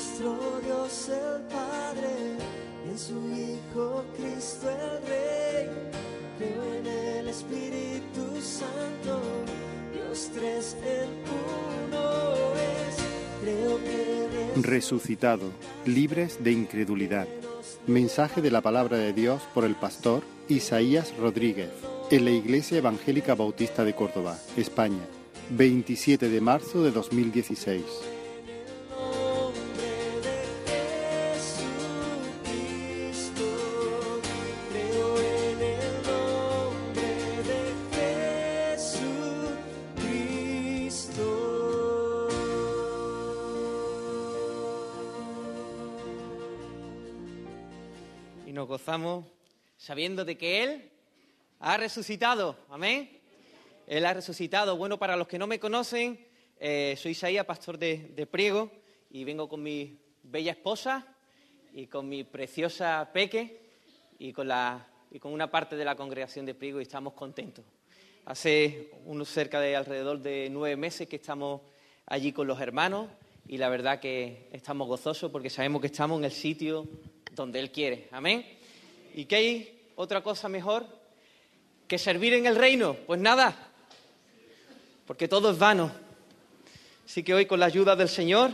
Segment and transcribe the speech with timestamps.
[0.00, 2.36] nuestro Dios el Padre
[2.88, 5.68] en su Hijo Cristo el Rey.
[6.38, 9.20] Creo en el Espíritu Santo,
[9.92, 11.10] Dios tres en
[11.86, 12.96] uno es.
[13.42, 15.50] Creo que Resucitado,
[15.84, 17.28] libres de incredulidad.
[17.86, 21.70] Mensaje de la palabra de Dios por el pastor Isaías Rodríguez
[22.10, 25.04] en la Iglesia Evangélica Bautista de Córdoba, España,
[25.50, 28.19] 27 de marzo de 2016.
[50.00, 50.90] Sabiendo de que Él
[51.58, 52.56] ha resucitado.
[52.70, 53.20] Amén.
[53.86, 54.78] Él ha resucitado.
[54.78, 56.26] Bueno, para los que no me conocen,
[56.58, 58.70] eh, soy Isaías, pastor de, de Priego,
[59.10, 61.06] y vengo con mi bella esposa
[61.74, 63.60] y con mi preciosa Peque
[64.18, 67.66] y con, la, y con una parte de la congregación de Priego y estamos contentos.
[68.24, 71.60] Hace unos cerca de alrededor de nueve meses que estamos
[72.06, 73.10] allí con los hermanos
[73.46, 76.88] y la verdad que estamos gozosos porque sabemos que estamos en el sitio
[77.34, 78.08] donde Él quiere.
[78.12, 78.46] Amén.
[79.12, 79.26] ¿Y
[80.00, 80.86] otra cosa mejor
[81.86, 82.96] que servir en el reino?
[83.06, 83.54] Pues nada,
[85.06, 85.92] porque todo es vano.
[87.04, 88.50] Así que hoy con la ayuda del Señor,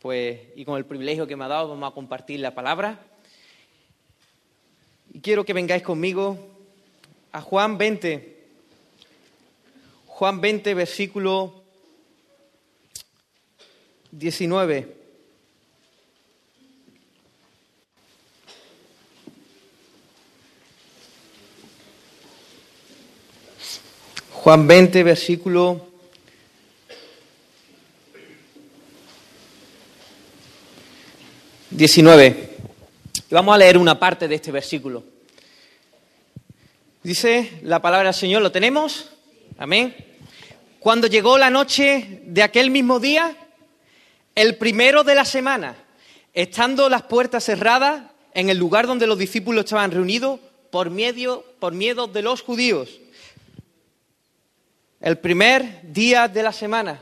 [0.00, 3.00] pues y con el privilegio que me ha dado, vamos a compartir la palabra.
[5.14, 6.36] Y quiero que vengáis conmigo
[7.32, 8.36] a Juan 20.
[10.08, 11.62] Juan 20, versículo
[14.10, 15.05] 19.
[24.46, 25.88] Juan 20, versículo
[31.70, 32.56] 19.
[33.28, 35.02] Y vamos a leer una parte de este versículo.
[37.02, 39.10] Dice la palabra del Señor, ¿lo tenemos?
[39.58, 39.96] Amén.
[40.78, 43.36] Cuando llegó la noche de aquel mismo día,
[44.36, 45.74] el primero de la semana,
[46.32, 50.38] estando las puertas cerradas en el lugar donde los discípulos estaban reunidos
[50.70, 53.00] por miedo, por miedo de los judíos,
[55.06, 57.00] el primer día de la semana,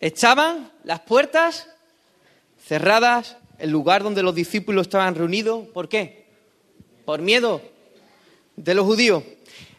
[0.00, 1.68] estaban las puertas
[2.66, 5.68] cerradas, el lugar donde los discípulos estaban reunidos.
[5.68, 6.26] ¿Por qué?
[7.04, 7.62] Por miedo
[8.56, 9.22] de los judíos.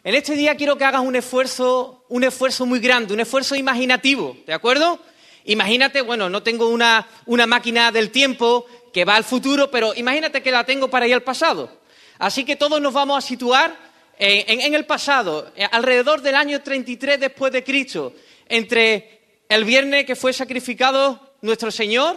[0.02, 4.34] En este día quiero que hagas un esfuerzo, un esfuerzo muy grande, un esfuerzo imaginativo,
[4.46, 4.98] ¿de acuerdo?
[5.44, 10.42] Imagínate, bueno, no tengo una, una máquina del tiempo que va al futuro, pero imagínate
[10.42, 11.78] que la tengo para ir al pasado.
[12.18, 13.91] Así que todos nos vamos a situar
[14.24, 18.14] en, el pasado, eh, alrededor del año 33 después de Cristo,
[18.48, 22.16] entre el viernes que fue sacrificado nuestro Señor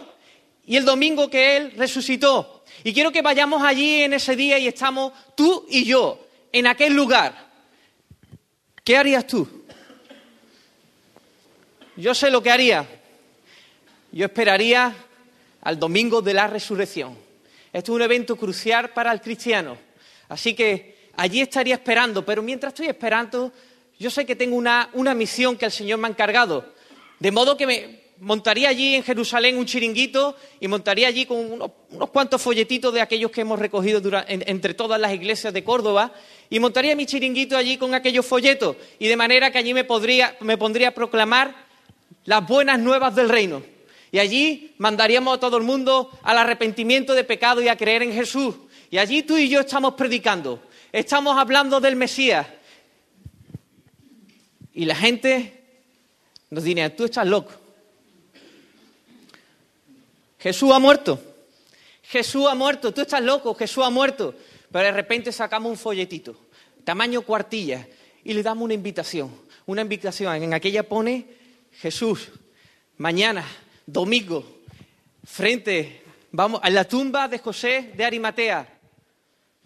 [0.64, 2.62] y el domingo que Él resucitó.
[2.84, 6.94] Y quiero que vayamos allí en ese día y estamos tú y yo en aquel
[6.94, 7.50] lugar.
[8.84, 9.64] ¿Qué harías tú?
[11.96, 12.86] Yo sé lo que haría.
[14.12, 14.94] Yo esperaría
[15.62, 17.18] al domingo de la resurrección.
[17.72, 19.76] Esto es un evento crucial para el cristiano.
[20.28, 23.52] Así que allí estaría esperando, pero mientras estoy esperando,
[23.98, 26.72] yo sé que tengo una, una misión que el Señor me ha encargado.
[27.18, 31.70] De modo que me montaría allí en Jerusalén un chiringuito y montaría allí con unos,
[32.10, 36.12] cuantos folletitos de aquellos que hemos recogido entre todas las iglesias de Córdoba
[36.48, 40.36] y montaría mi chiringuito allí con aquellos folletos y de manera que allí me, podría,
[40.40, 41.54] me pondría a proclamar
[42.24, 43.62] las buenas nuevas del reino.
[44.12, 48.12] Y allí mandaríamos a todo el mundo al arrepentimiento de pecado y a creer en
[48.12, 48.54] Jesús.
[48.90, 50.62] Y allí tú y yo estamos predicando,
[50.92, 52.46] estamos hablando del Mesías.
[54.72, 55.64] Y la gente
[56.50, 57.52] nos diría, tú estás loco.
[60.38, 61.20] Jesús ha muerto.
[62.02, 64.34] Jesús ha muerto, tú estás loco, Jesús ha muerto.
[64.70, 66.36] Pero de repente sacamos un folletito,
[66.84, 67.86] tamaño cuartilla,
[68.22, 69.30] y le damos una invitación.
[69.66, 71.26] Una invitación, en aquella pone
[71.72, 72.28] Jesús,
[72.98, 73.44] mañana,
[73.84, 74.60] domingo,
[75.24, 78.75] frente, vamos, a la tumba de José de Arimatea,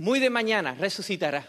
[0.00, 1.46] muy de mañana, resucitará.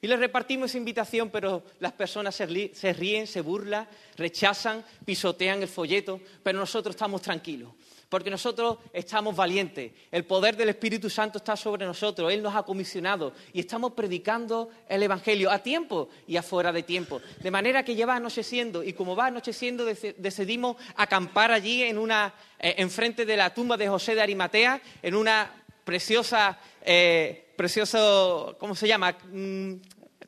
[0.00, 3.86] Y le repartimos esa invitación, pero las personas se, ríen, se burlan,
[4.16, 7.72] rechazan, pisotean el folleto, pero nosotros estamos tranquilos,
[8.08, 9.92] porque nosotros estamos valientes.
[10.10, 14.70] El poder del Espíritu Santo está sobre nosotros, Él nos ha comisionado y estamos predicando
[14.88, 17.22] el Evangelio a tiempo y afuera de tiempo.
[17.40, 21.96] De manera que ya va anocheciendo y como va anocheciendo deci- decidimos acampar allí en
[21.96, 25.48] una, eh, enfrente de la tumba de José de Arimatea, en una
[25.84, 29.16] preciosa, eh, precioso, ¿cómo se llama?
[29.30, 29.74] Mm,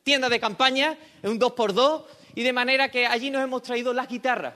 [0.03, 2.03] tienda de campaña, en un 2x2,
[2.35, 4.53] y de manera que allí nos hemos traído las guitarras.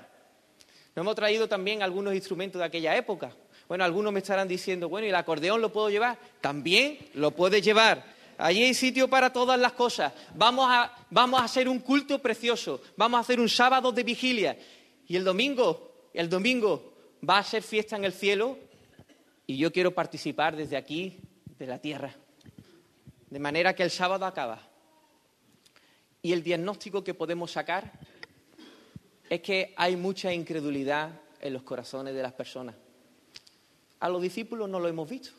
[0.96, 3.36] Nos hemos traído también algunos instrumentos de aquella época.
[3.68, 6.18] Bueno, algunos me estarán diciendo, bueno, ¿y el acordeón lo puedo llevar?
[6.42, 8.04] También lo puedes llevar.
[8.38, 10.14] Allí hay sitio para todas las cosas.
[10.34, 12.82] Vamos a, vamos a hacer un culto precioso.
[12.98, 14.58] Vamos a hacer un sábado de vigilia.
[15.08, 16.94] Y el domingo, el domingo
[17.28, 18.58] va a ser fiesta en el cielo.
[19.46, 21.20] Y yo quiero participar desde aquí,
[21.60, 22.16] de la tierra.
[23.30, 24.60] De manera que el sábado acaba.
[26.22, 27.92] Y el diagnóstico que podemos sacar
[29.30, 32.76] es que hay mucha incredulidad en los corazones de las personas.
[34.00, 35.32] A los discípulos no lo hemos visto.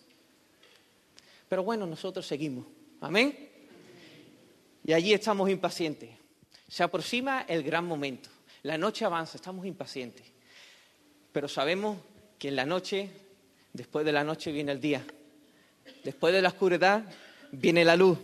[1.49, 2.67] Pero bueno, nosotros seguimos.
[3.00, 3.49] Amén.
[4.84, 6.11] Y allí estamos impacientes.
[6.69, 8.31] Se aproxima el gran momento.
[8.62, 10.26] La noche avanza, estamos impacientes.
[11.32, 11.99] Pero sabemos
[12.38, 13.11] que en la noche,
[13.72, 15.05] después de la noche viene el día.
[16.04, 17.04] Después de la oscuridad
[17.52, 18.19] viene la luz.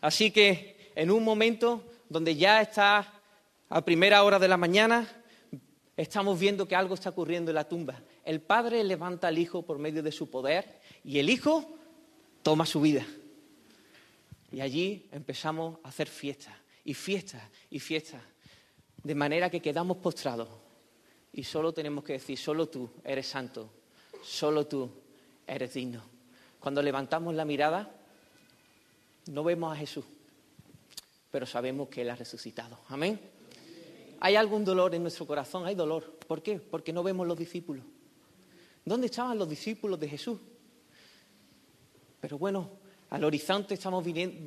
[0.00, 3.12] Así que en un momento donde ya está
[3.68, 5.08] a primera hora de la mañana,
[5.96, 8.00] estamos viendo que algo está ocurriendo en la tumba.
[8.24, 11.76] El padre levanta al hijo por medio de su poder y el hijo
[12.42, 13.06] toma su vida.
[14.52, 16.54] Y allí empezamos a hacer fiestas
[16.84, 18.22] y fiestas y fiestas,
[19.02, 20.48] de manera que quedamos postrados
[21.36, 23.70] y solo tenemos que decir, solo tú eres santo,
[24.22, 24.90] solo tú
[25.46, 26.15] eres digno.
[26.66, 27.88] Cuando levantamos la mirada,
[29.26, 30.04] no vemos a Jesús,
[31.30, 32.80] pero sabemos que Él ha resucitado.
[32.88, 33.20] Amén.
[34.18, 36.18] Hay algún dolor en nuestro corazón, hay dolor.
[36.26, 36.58] ¿Por qué?
[36.58, 37.84] Porque no vemos los discípulos.
[38.84, 40.40] ¿Dónde estaban los discípulos de Jesús?
[42.20, 42.68] Pero bueno,
[43.10, 44.04] al horizonte estamos,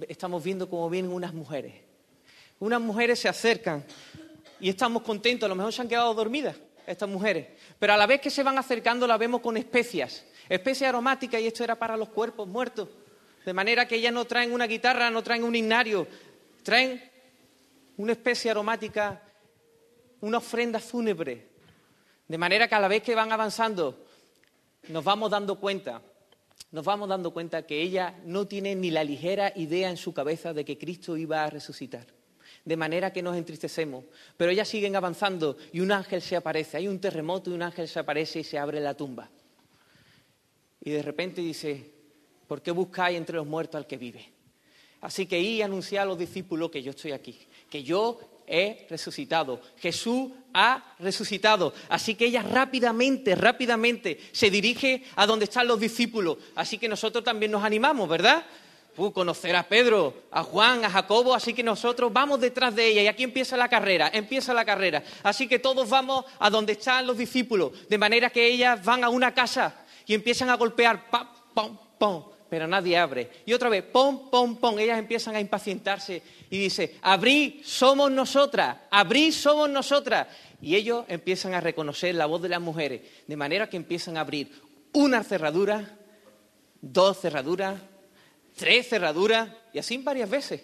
[0.09, 1.73] estamos viendo cómo vienen unas mujeres.
[2.59, 3.85] Unas mujeres se acercan
[4.59, 8.07] y estamos contentos, a lo mejor se han quedado dormidas estas mujeres, pero a la
[8.07, 11.95] vez que se van acercando la vemos con especias, especias aromáticas y esto era para
[11.95, 12.89] los cuerpos muertos.
[13.45, 16.07] De manera que ellas no traen una guitarra, no traen un himnario,
[16.63, 17.01] traen
[17.97, 19.21] una especie aromática,
[20.21, 21.47] una ofrenda fúnebre.
[22.27, 24.05] De manera que a la vez que van avanzando
[24.89, 26.01] nos vamos dando cuenta,
[26.71, 30.53] nos vamos dando cuenta que ella no tiene ni la ligera idea en su cabeza
[30.53, 32.05] de que Cristo iba a resucitar.
[32.65, 34.05] De manera que nos entristecemos.
[34.37, 36.77] Pero ellas siguen avanzando y un ángel se aparece.
[36.77, 39.29] Hay un terremoto y un ángel se aparece y se abre la tumba.
[40.81, 41.91] Y de repente dice,
[42.47, 44.29] ¿por qué buscáis entre los muertos al que vive?
[45.01, 47.37] Así que y anunciar a los discípulos que yo estoy aquí,
[47.69, 49.61] que yo he resucitado.
[49.77, 51.73] Jesús ha resucitado.
[51.87, 56.37] Así que ella rápidamente, rápidamente se dirige a donde están los discípulos.
[56.55, 58.45] Así que nosotros también nos animamos, ¿verdad?
[58.97, 63.03] Uh, conocer a Pedro, a Juan, a Jacobo, así que nosotros vamos detrás de ella
[63.03, 65.01] y aquí empieza la carrera, empieza la carrera.
[65.23, 69.09] Así que todos vamos a donde están los discípulos, de manera que ellas van a
[69.09, 73.29] una casa y empiezan a golpear, pam, pam, pam, pero nadie abre.
[73.45, 78.75] Y otra vez, pom, pom, pom, ellas empiezan a impacientarse y dice, abrí, somos nosotras,
[78.89, 80.27] abrí, somos nosotras.
[80.63, 84.21] Y ellos empiezan a reconocer la voz de las mujeres, de manera que empiezan a
[84.21, 84.51] abrir
[84.93, 85.99] una cerradura,
[86.81, 87.79] dos cerraduras,
[88.55, 90.63] tres cerraduras, y así varias veces.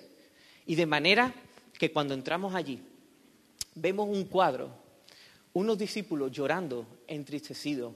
[0.65, 1.31] Y de manera
[1.77, 2.81] que cuando entramos allí,
[3.75, 4.71] vemos un cuadro,
[5.53, 7.93] unos discípulos llorando, entristecidos,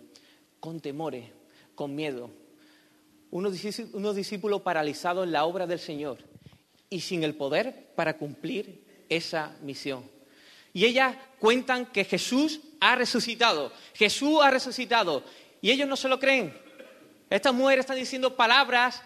[0.60, 1.39] con temores,
[1.80, 2.30] con miedo,
[3.32, 6.18] unos discípulos paralizados en la obra del Señor
[6.90, 10.04] y sin el poder para cumplir esa misión.
[10.74, 15.24] Y ellas cuentan que Jesús ha resucitado, Jesús ha resucitado,
[15.62, 16.54] y ellos no se lo creen.
[17.30, 19.02] Estas mujeres están diciendo palabras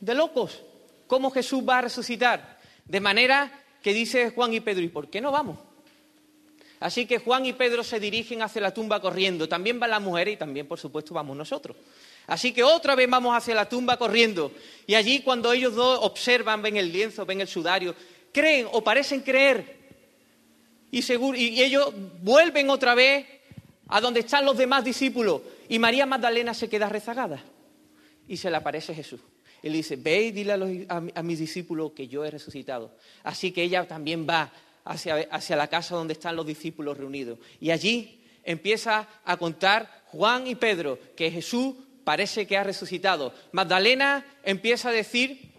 [0.00, 0.62] de locos,
[1.06, 2.60] ¿cómo Jesús va a resucitar?
[2.86, 5.58] De manera que dice Juan y Pedro, ¿y por qué no vamos?
[6.80, 9.48] Así que Juan y Pedro se dirigen hacia la tumba corriendo.
[9.48, 11.76] También van las mujeres y también, por supuesto, vamos nosotros.
[12.26, 14.52] Así que otra vez vamos hacia la tumba corriendo.
[14.86, 17.94] Y allí cuando ellos dos observan, ven el lienzo, ven el sudario,
[18.32, 19.76] creen o parecen creer.
[20.90, 21.92] Y, y ellos
[22.22, 23.26] vuelven otra vez
[23.88, 25.42] a donde están los demás discípulos.
[25.68, 27.42] Y María Magdalena se queda rezagada.
[28.28, 29.20] Y se le aparece Jesús.
[29.62, 32.92] Él dice, ve y dile a, mis discípulos que yo he resucitado.
[33.24, 34.52] Así que ella también va
[34.88, 37.38] hacia, la casa donde están los discípulos reunidos.
[37.60, 43.34] Y allí empieza a contar Juan y Pedro que Jesús parece que ha resucitado.
[43.52, 45.52] Magdalena empieza a decir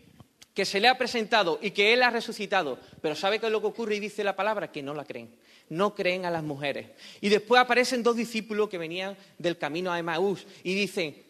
[0.56, 2.80] que se le ha presentado y que él ha resucitado.
[3.02, 3.96] Pero ¿sabe qué es lo que ocurre?
[3.96, 5.36] Y dice la palabra que no la creen.
[5.70, 6.88] No creen a las mujeres.
[7.22, 11.24] Y después aparecen dos discípulos que venían del camino a Emaús y dicen,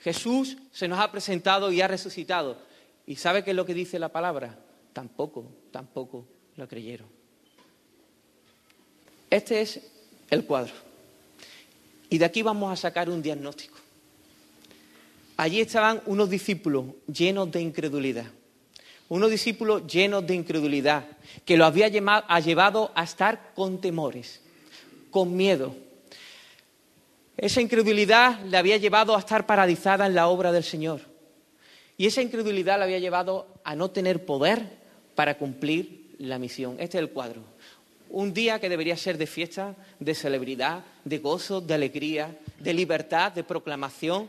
[0.00, 2.56] Jesús se nos ha presentado y ha resucitado.
[3.04, 4.58] ¿Y sabe qué es lo que dice la palabra?
[4.94, 7.21] Tampoco, tampoco lo creyeron.
[9.32, 9.80] Este es
[10.28, 10.74] el cuadro.
[12.10, 13.78] Y de aquí vamos a sacar un diagnóstico.
[15.38, 18.26] Allí estaban unos discípulos llenos de incredulidad.
[19.08, 21.06] Unos discípulos llenos de incredulidad,
[21.46, 24.42] que lo había llevado a estar con temores,
[25.10, 25.74] con miedo.
[27.38, 31.00] Esa incredulidad le había llevado a estar paralizada en la obra del Señor.
[31.96, 34.76] Y esa incredulidad le había llevado a no tener poder
[35.14, 36.72] para cumplir la misión.
[36.78, 37.51] Este es el cuadro.
[38.12, 43.32] Un día que debería ser de fiesta, de celebridad, de gozo, de alegría, de libertad,
[43.32, 44.28] de proclamación,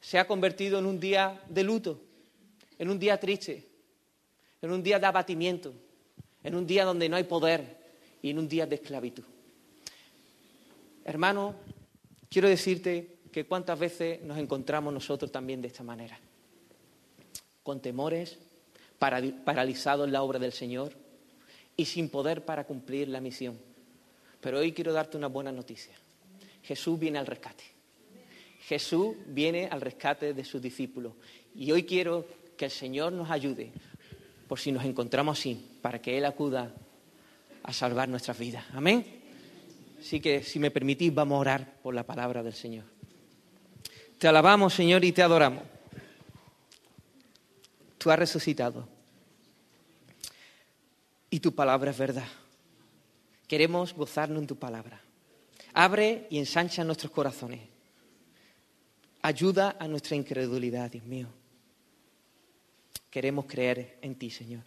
[0.00, 2.00] se ha convertido en un día de luto,
[2.76, 3.68] en un día triste,
[4.60, 5.72] en un día de abatimiento,
[6.42, 7.76] en un día donde no hay poder
[8.20, 9.22] y en un día de esclavitud.
[11.04, 11.54] Hermano,
[12.28, 16.18] quiero decirte que cuántas veces nos encontramos nosotros también de esta manera,
[17.62, 18.38] con temores,
[18.98, 20.99] paralizados en la obra del Señor
[21.80, 23.58] y sin poder para cumplir la misión.
[24.42, 25.94] Pero hoy quiero darte una buena noticia.
[26.62, 27.64] Jesús viene al rescate.
[28.66, 31.14] Jesús viene al rescate de sus discípulos.
[31.54, 32.26] Y hoy quiero
[32.58, 33.72] que el Señor nos ayude,
[34.46, 36.74] por si nos encontramos así, para que Él acuda
[37.62, 38.66] a salvar nuestras vidas.
[38.74, 39.06] Amén.
[39.98, 42.84] Así que, si me permitís, vamos a orar por la palabra del Señor.
[44.18, 45.62] Te alabamos, Señor, y te adoramos.
[47.96, 48.99] Tú has resucitado.
[51.30, 52.26] Y tu palabra es verdad.
[53.46, 55.00] Queremos gozarnos en tu palabra.
[55.72, 57.60] Abre y ensancha nuestros corazones.
[59.22, 61.28] Ayuda a nuestra incredulidad, Dios mío.
[63.10, 64.62] Queremos creer en ti, Señor.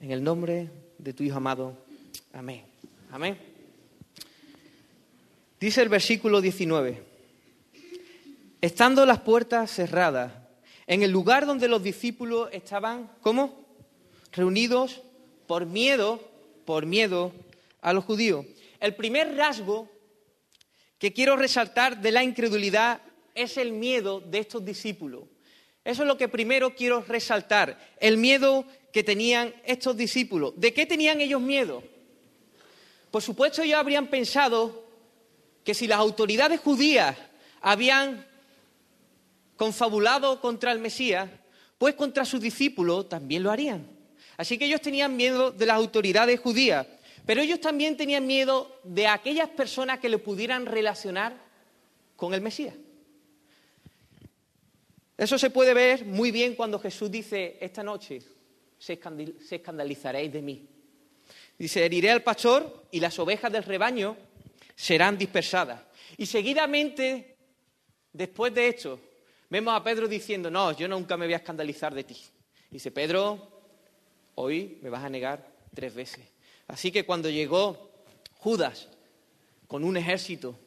[0.00, 1.76] En el nombre de tu Hijo amado.
[2.32, 2.62] Amén.
[3.10, 3.38] Amén.
[5.58, 7.02] Dice el versículo 19.
[8.60, 10.32] Estando las puertas cerradas,
[10.86, 13.64] en el lugar donde los discípulos estaban, ¿cómo?
[14.32, 15.02] Reunidos
[15.46, 16.20] por miedo,
[16.64, 17.32] por miedo
[17.80, 18.46] a los judíos.
[18.80, 19.88] El primer rasgo
[20.98, 23.00] que quiero resaltar de la incredulidad
[23.34, 25.24] es el miedo de estos discípulos.
[25.84, 30.54] Eso es lo que primero quiero resaltar, el miedo que tenían estos discípulos.
[30.56, 31.82] ¿De qué tenían ellos miedo?
[33.10, 34.84] Por supuesto, ellos habrían pensado
[35.62, 37.16] que si las autoridades judías
[37.60, 38.26] habían
[39.56, 41.28] confabulado contra el Mesías,
[41.78, 43.95] pues contra sus discípulos también lo harían.
[44.36, 46.86] Así que ellos tenían miedo de las autoridades judías,
[47.24, 51.36] pero ellos también tenían miedo de aquellas personas que le pudieran relacionar
[52.14, 52.74] con el Mesías.
[55.16, 58.20] Eso se puede ver muy bien cuando Jesús dice, esta noche
[58.78, 59.00] se
[59.50, 60.68] escandalizaréis de mí.
[61.58, 64.16] Dice, heriré al pastor y las ovejas del rebaño
[64.74, 65.80] serán dispersadas.
[66.18, 67.36] Y seguidamente,
[68.12, 69.00] después de esto,
[69.48, 72.16] vemos a Pedro diciendo, no, yo nunca me voy a escandalizar de ti.
[72.70, 73.55] Dice, Pedro,
[74.36, 76.24] hoy me vas a negar tres veces.
[76.68, 77.90] Así que cuando llegó
[78.38, 78.88] Judas
[79.66, 80.58] con un ejército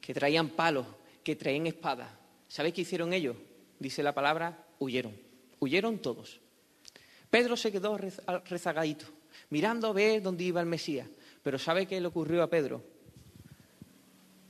[0.00, 0.86] que traían palos,
[1.22, 2.10] que traían espadas,
[2.48, 3.36] ¿sabéis qué hicieron ellos?
[3.78, 5.16] dice la palabra, huyeron.
[5.60, 6.40] Huyeron todos.
[7.30, 9.06] Pedro se quedó rezagadito,
[9.50, 11.08] mirando a ver dónde iba el Mesías.
[11.42, 12.82] Pero ¿sabe qué le ocurrió a Pedro?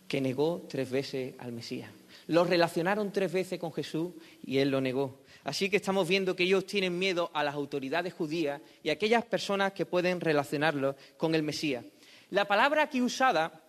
[0.07, 1.91] Que negó tres veces al Mesías.
[2.29, 4.13] Lo relacionaron tres veces con Jesús
[4.45, 5.21] y él lo negó.
[5.49, 9.25] Así que estamos viendo que ellos tienen miedo a las autoridades judías y a aquellas
[9.25, 11.87] personas que pueden relacionarlo con el Mesías.
[12.29, 13.63] La palabra aquí usada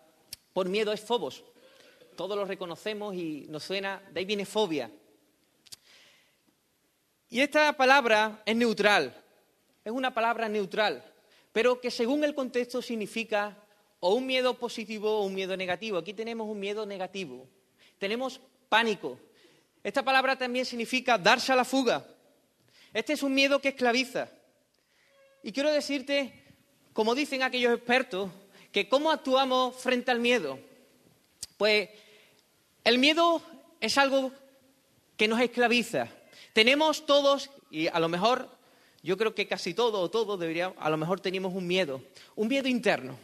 [0.51, 1.45] por miedo es fobos.
[2.17, 4.91] Todos lo reconocemos y nos suena, de ahí viene fobia.
[7.29, 9.15] Y esta palabra es neutral,
[9.85, 11.01] es una palabra neutral,
[11.53, 13.57] pero que según el contexto significa
[14.01, 15.97] o un miedo positivo o un miedo negativo.
[15.97, 17.47] Aquí tenemos un miedo negativo,
[17.97, 19.17] tenemos pánico.
[19.83, 22.05] Esta palabra también significa darse a la fuga.
[22.93, 24.29] Este es un miedo que esclaviza.
[25.43, 26.33] Y quiero decirte,
[26.93, 28.29] como dicen aquellos expertos,
[28.71, 30.59] que cómo actuamos frente al miedo.
[31.57, 31.89] Pues
[32.83, 33.41] el miedo
[33.79, 34.31] es algo
[35.17, 36.09] que nos esclaviza,
[36.53, 38.49] tenemos todos, y a lo mejor,
[39.03, 42.01] yo creo que casi todo o todos deberíamos, a lo mejor tenemos un miedo,
[42.35, 43.17] un miedo interno.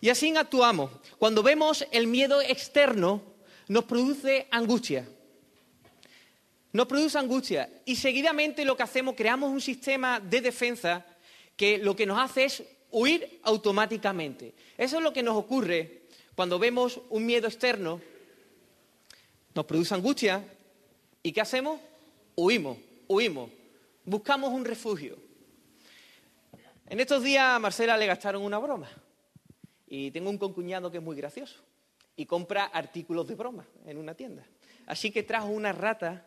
[0.00, 0.90] Y así actuamos.
[1.18, 3.22] Cuando vemos el miedo externo,
[3.68, 5.06] nos produce angustia.
[6.72, 7.68] Nos produce angustia.
[7.84, 11.04] Y seguidamente lo que hacemos, creamos un sistema de defensa
[11.56, 14.54] que lo que nos hace es huir automáticamente.
[14.78, 16.02] Eso es lo que nos ocurre
[16.34, 18.00] cuando vemos un miedo externo.
[19.54, 20.44] Nos produce angustia.
[21.22, 21.80] ¿Y qué hacemos?
[22.40, 23.50] huimos, huimos,
[24.04, 25.18] buscamos un refugio.
[26.86, 28.88] En estos días a Marcela le gastaron una broma
[29.86, 31.60] y tengo un concuñado que es muy gracioso
[32.16, 34.44] y compra artículos de broma en una tienda.
[34.86, 36.24] Así que trajo una rata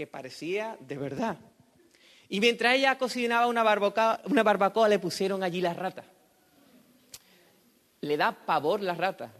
[0.00, 1.36] que parecía de verdad.
[2.30, 6.04] Y mientras ella cocinaba una barbacoa, una barbacoa le pusieron allí la rata.
[8.00, 9.30] Le da pavor la rata.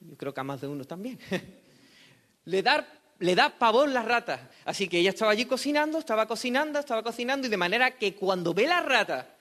[0.00, 1.18] Yo creo que a más de uno también.
[2.46, 2.88] le da
[3.18, 4.40] le da pavor las ratas.
[4.64, 8.54] Así que ella estaba allí cocinando, estaba cocinando, estaba cocinando, y de manera que cuando
[8.54, 9.36] ve la rata,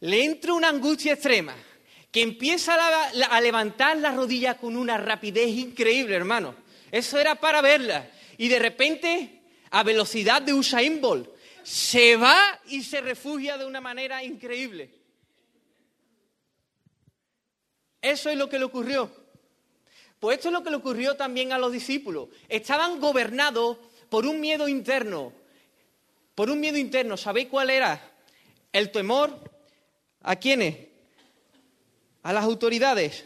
[0.00, 1.54] le entra una angustia extrema,
[2.10, 2.78] que empieza
[3.10, 6.54] a, levantar las rodillas con una rapidez increíble, hermano.
[6.90, 8.08] Eso era para verla.
[8.38, 9.39] Y de repente,
[9.70, 11.28] a velocidad de Usain Bolt,
[11.62, 14.90] se va y se refugia de una manera increíble.
[18.02, 19.10] Eso es lo que le ocurrió.
[20.18, 22.28] Pues esto es lo que le ocurrió también a los discípulos.
[22.48, 25.32] Estaban gobernados por un miedo interno.
[26.34, 27.16] Por un miedo interno.
[27.16, 28.00] ¿Sabéis cuál era?
[28.72, 29.38] El temor
[30.22, 30.76] a quiénes?
[32.22, 33.24] A las autoridades.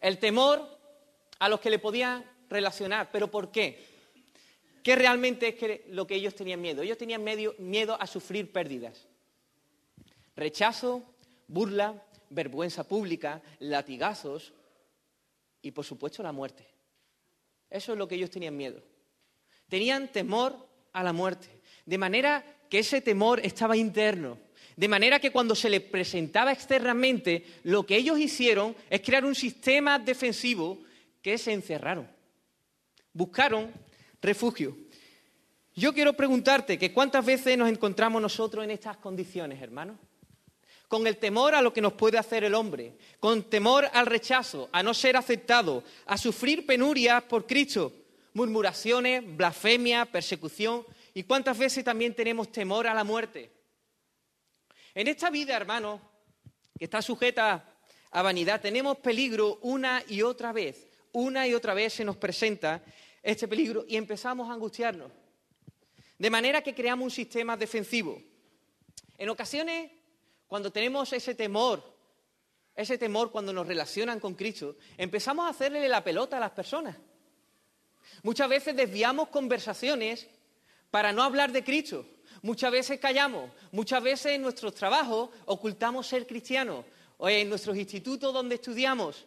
[0.00, 0.68] El temor
[1.38, 3.10] a los que le podían relacionar.
[3.12, 3.95] ¿Pero por qué?
[4.86, 6.80] ¿Qué realmente es lo que ellos tenían miedo?
[6.80, 7.24] Ellos tenían
[7.58, 9.08] miedo a sufrir pérdidas.
[10.36, 11.02] Rechazo,
[11.48, 14.52] burla, vergüenza pública, latigazos
[15.60, 16.68] y por supuesto la muerte.
[17.68, 18.80] Eso es lo que ellos tenían miedo.
[19.68, 20.54] Tenían temor
[20.92, 21.48] a la muerte.
[21.84, 24.38] De manera que ese temor estaba interno.
[24.76, 29.34] De manera que cuando se les presentaba externamente, lo que ellos hicieron es crear un
[29.34, 30.78] sistema defensivo
[31.22, 32.08] que se encerraron.
[33.12, 33.84] Buscaron
[34.26, 34.76] refugio.
[35.74, 39.96] Yo quiero preguntarte que cuántas veces nos encontramos nosotros en estas condiciones, hermanos
[40.88, 44.68] con el temor a lo que nos puede hacer el hombre, con temor al rechazo,
[44.72, 47.92] a no ser aceptado, a sufrir penurias por Cristo,
[48.34, 53.50] murmuraciones, blasfemia, persecución, y cuántas veces también tenemos temor a la muerte.
[54.94, 56.00] En esta vida, hermano,
[56.78, 57.64] que está sujeta
[58.10, 60.86] a vanidad, tenemos peligro una y otra vez.
[61.12, 62.82] Una y otra vez se nos presenta
[63.32, 65.10] este peligro y empezamos a angustiarnos.
[66.16, 68.22] De manera que creamos un sistema defensivo.
[69.18, 69.90] En ocasiones
[70.46, 71.82] cuando tenemos ese temor,
[72.76, 76.96] ese temor cuando nos relacionan con Cristo, empezamos a hacerle la pelota a las personas.
[78.22, 80.28] Muchas veces desviamos conversaciones
[80.92, 82.06] para no hablar de Cristo.
[82.42, 86.84] Muchas veces callamos, muchas veces en nuestros trabajos ocultamos ser cristianos,
[87.18, 89.26] o en nuestros institutos donde estudiamos,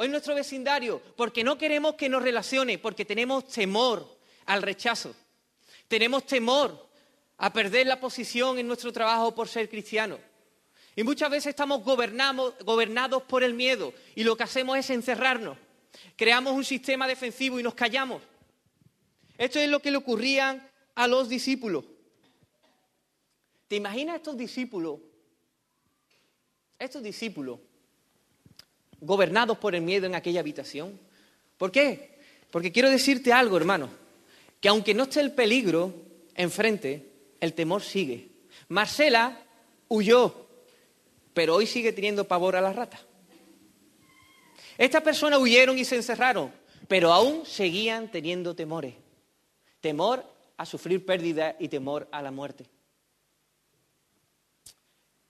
[0.00, 4.08] o en nuestro vecindario, porque no queremos que nos relacione, porque tenemos temor
[4.46, 5.14] al rechazo.
[5.88, 6.88] Tenemos temor
[7.36, 10.18] a perder la posición en nuestro trabajo por ser cristiano.
[10.96, 15.58] Y muchas veces estamos gobernados por el miedo y lo que hacemos es encerrarnos.
[16.16, 18.22] Creamos un sistema defensivo y nos callamos.
[19.36, 21.84] Esto es lo que le ocurría a los discípulos.
[23.68, 24.98] ¿Te imaginas estos discípulos?
[26.78, 27.60] Estos discípulos
[29.00, 30.98] gobernados por el miedo en aquella habitación.
[31.56, 32.18] ¿Por qué?
[32.50, 33.90] Porque quiero decirte algo, hermano,
[34.60, 35.94] que aunque no esté el peligro
[36.34, 37.10] enfrente,
[37.40, 38.28] el temor sigue.
[38.68, 39.42] Marcela
[39.88, 40.46] huyó,
[41.34, 43.00] pero hoy sigue teniendo pavor a la rata.
[44.78, 46.52] Estas personas huyeron y se encerraron,
[46.88, 48.94] pero aún seguían teniendo temores.
[49.80, 50.24] Temor
[50.56, 52.66] a sufrir pérdida y temor a la muerte.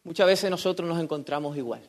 [0.02, 1.82] Muchas veces nosotros nos encontramos igual.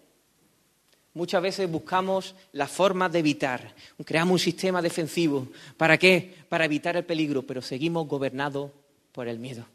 [1.13, 3.75] Muchas veces buscamos la forma de evitar.
[4.05, 5.47] Creamos un sistema defensivo.
[5.75, 6.35] ¿Para qué?
[6.47, 8.71] Para evitar el peligro, pero seguimos gobernados
[9.11, 9.65] por el miedo.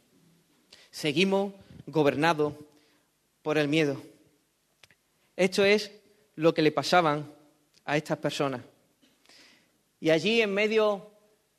[0.91, 1.53] Seguimos
[1.87, 2.55] gobernados
[3.43, 4.01] por el miedo.
[5.37, 5.93] Esto es
[6.37, 7.31] lo que le pasaban
[7.85, 8.63] a estas personas.
[10.01, 11.11] Y allí en medio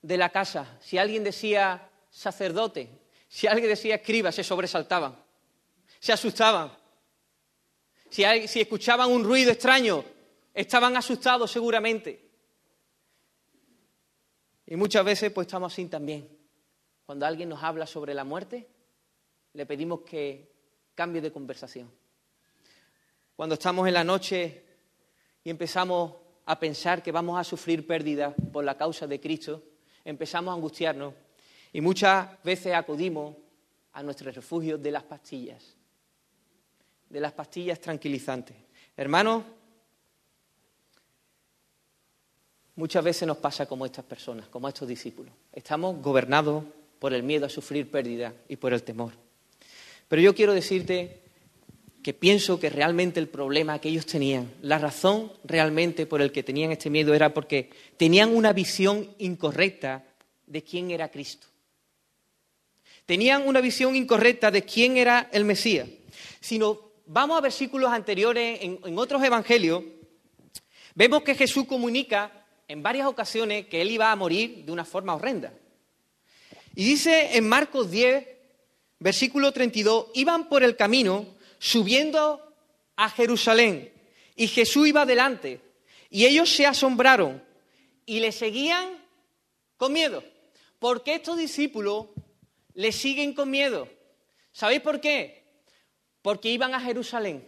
[0.01, 2.89] de la casa, si alguien decía sacerdote,
[3.27, 5.15] si alguien decía escriba, se sobresaltaban,
[5.99, 6.71] se asustaban.
[8.09, 10.03] Si, escuchaban un ruido extraño,
[10.53, 12.25] estaban asustados seguramente.
[14.65, 16.27] Y muchas veces pues estamos así también.
[17.05, 18.67] Cuando alguien nos habla sobre la muerte,
[19.53, 20.51] le pedimos que
[20.93, 21.91] cambie de conversación.
[23.35, 24.63] Cuando estamos en la noche
[25.43, 26.15] y empezamos
[26.45, 29.63] a pensar que vamos a sufrir pérdida por la causa de Cristo,
[30.03, 31.13] empezamos a angustiarnos
[31.71, 33.35] y muchas veces acudimos
[33.93, 35.76] a nuestro refugio de las pastillas,
[37.09, 38.55] de las pastillas tranquilizantes.
[38.95, 39.43] Hermanos,
[42.75, 45.33] muchas veces nos pasa como estas personas, como estos discípulos.
[45.53, 46.63] Estamos gobernados
[46.99, 49.13] por el miedo a sufrir pérdida y por el temor.
[50.07, 51.21] Pero yo quiero decirte
[52.01, 56.43] que pienso que realmente el problema que ellos tenían, la razón realmente por el que
[56.43, 60.05] tenían este miedo era porque tenían una visión incorrecta
[60.45, 61.47] de quién era Cristo.
[63.05, 65.87] Tenían una visión incorrecta de quién era el Mesías.
[66.39, 69.83] Si nos vamos a versículos anteriores en, en otros evangelios,
[70.95, 75.15] vemos que Jesús comunica en varias ocasiones que él iba a morir de una forma
[75.15, 75.53] horrenda.
[76.75, 78.27] Y dice en Marcos 10,
[78.99, 81.25] versículo 32, iban por el camino
[81.59, 82.53] subiendo
[82.95, 83.91] a Jerusalén
[84.35, 85.61] y Jesús iba delante
[86.09, 87.43] y ellos se asombraron
[88.05, 89.03] y le seguían
[89.77, 90.23] con miedo.
[90.79, 92.07] ¿Por qué estos discípulos
[92.73, 93.89] le siguen con miedo?
[94.51, 95.36] ¿Sabéis por qué?
[96.21, 97.47] Porque iban a Jerusalén.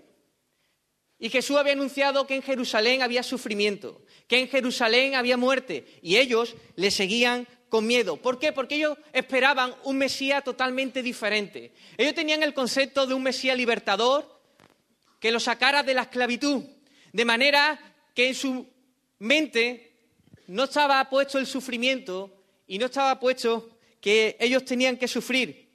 [1.19, 6.15] Y Jesús había anunciado que en Jerusalén había sufrimiento, que en Jerusalén había muerte, y
[6.15, 8.17] ellos le seguían con miedo.
[8.17, 8.53] ¿Por qué?
[8.53, 11.73] Porque ellos esperaban un Mesías totalmente diferente.
[11.97, 14.39] Ellos tenían el concepto de un Mesías libertador
[15.19, 16.63] que los sacara de la esclavitud,
[17.11, 17.79] de manera
[18.15, 18.67] que en su
[19.19, 19.91] mente
[20.47, 25.68] no estaba puesto el sufrimiento y no estaba puesto que ellos tenían que sufrir.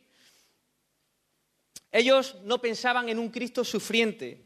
[1.95, 4.45] Ellos no pensaban en un Cristo sufriente,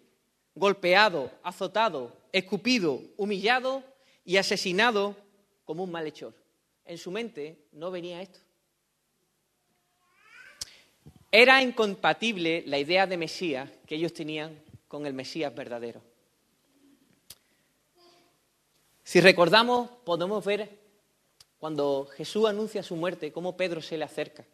[0.55, 3.83] golpeado, azotado, escupido, humillado
[4.23, 5.17] y asesinado
[5.65, 6.35] como un malhechor.
[6.85, 8.39] En su mente no venía esto.
[11.33, 16.03] Era incompatible la idea de Mesías que ellos tenían con el Mesías verdadero.
[19.05, 20.69] Si recordamos, podemos ver
[21.59, 24.45] cuando Jesús anuncia su muerte, cómo Pedro se le acerca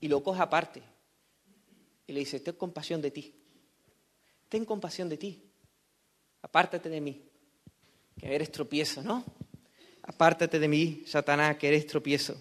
[0.00, 0.80] y lo coge aparte
[2.08, 3.32] y le dice, ten compasión de ti,
[4.48, 5.42] ten compasión de ti,
[6.42, 7.22] apártate de mí,
[8.18, 9.24] que eres tropiezo, ¿no?
[10.02, 12.34] Apártate de mí, Satanás, que eres tropiezo.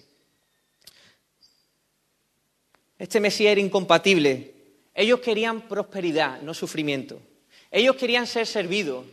[2.98, 4.54] Este Mesías era incompatible.
[4.96, 7.22] Ellos querían prosperidad, no sufrimiento.
[7.70, 9.06] Ellos querían ser servidos.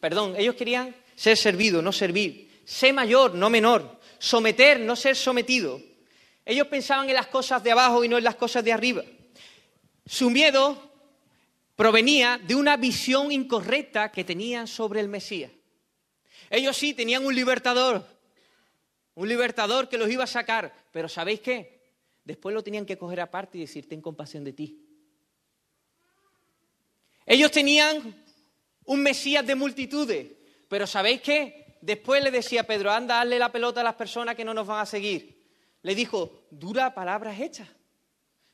[0.00, 2.60] Perdón, ellos querían ser servidos, no servir.
[2.66, 3.98] Ser mayor, no menor.
[4.18, 5.80] Someter, no ser sometido.
[6.44, 9.02] Ellos pensaban en las cosas de abajo y no en las cosas de arriba.
[10.12, 10.76] Su miedo
[11.74, 15.50] provenía de una visión incorrecta que tenían sobre el Mesías.
[16.50, 18.06] Ellos sí tenían un libertador,
[19.14, 21.80] un libertador que los iba a sacar, pero ¿sabéis qué?
[22.24, 24.84] Después lo tenían que coger aparte y decir, ten compasión de ti.
[27.24, 28.22] Ellos tenían
[28.84, 30.30] un Mesías de multitudes,
[30.68, 31.78] pero ¿sabéis qué?
[31.80, 34.80] Después le decía Pedro, anda, hazle la pelota a las personas que no nos van
[34.80, 35.42] a seguir.
[35.80, 37.68] Le dijo, dura palabras hechas,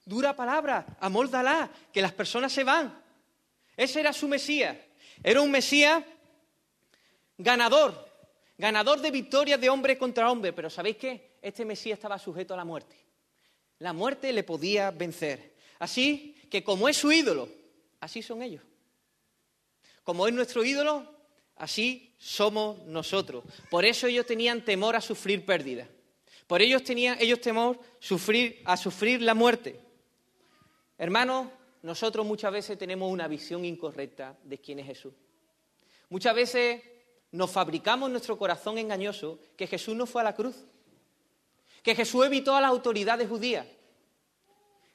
[0.08, 3.02] dura palabra, amórdala, que las personas se van.
[3.76, 4.76] Ese era su Mesías.
[5.22, 6.02] Era un Mesías
[7.36, 8.08] ganador,
[8.56, 11.36] ganador de victorias de hombre contra hombre, pero ¿sabéis qué?
[11.42, 12.96] Este Mesías estaba sujeto a la muerte.
[13.80, 15.54] La muerte le podía vencer.
[15.78, 17.48] Así que como es su ídolo,
[18.00, 18.62] así son ellos.
[20.02, 21.06] Como es nuestro ídolo,
[21.56, 23.44] así somos nosotros.
[23.70, 25.86] Por eso ellos tenían temor a sufrir pérdida.
[26.46, 29.87] Por ellos tenían ellos temor sufrir, a sufrir la muerte.
[30.98, 31.46] Hermanos,
[31.82, 35.14] nosotros muchas veces tenemos una visión incorrecta de quién es Jesús.
[36.08, 36.82] Muchas veces
[37.30, 40.56] nos fabricamos nuestro corazón engañoso que Jesús no fue a la cruz,
[41.84, 43.64] que Jesús evitó a las autoridades judías,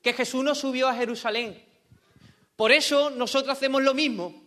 [0.01, 1.63] que Jesús no subió a Jerusalén.
[2.57, 4.43] Por eso nosotros hacemos lo mismo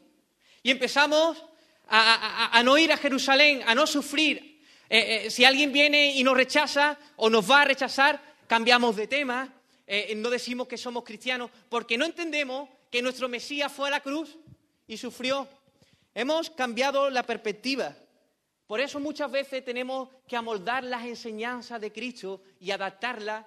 [0.62, 1.42] y empezamos
[1.88, 4.60] a, no ir a Jerusalén, a no sufrir.
[4.90, 9.06] Eh, eh, si alguien viene y nos rechaza o nos va a rechazar, cambiamos de
[9.06, 9.55] tema,
[9.86, 14.00] eh, no decimos que somos cristianos, porque no entendemos que nuestro Mesías fue a la
[14.00, 14.36] cruz
[14.86, 15.48] y sufrió.
[16.14, 17.94] Hemos cambiado la perspectiva.
[18.66, 23.46] Por eso muchas veces tenemos que amoldar las enseñanzas de Cristo y adaptarlas,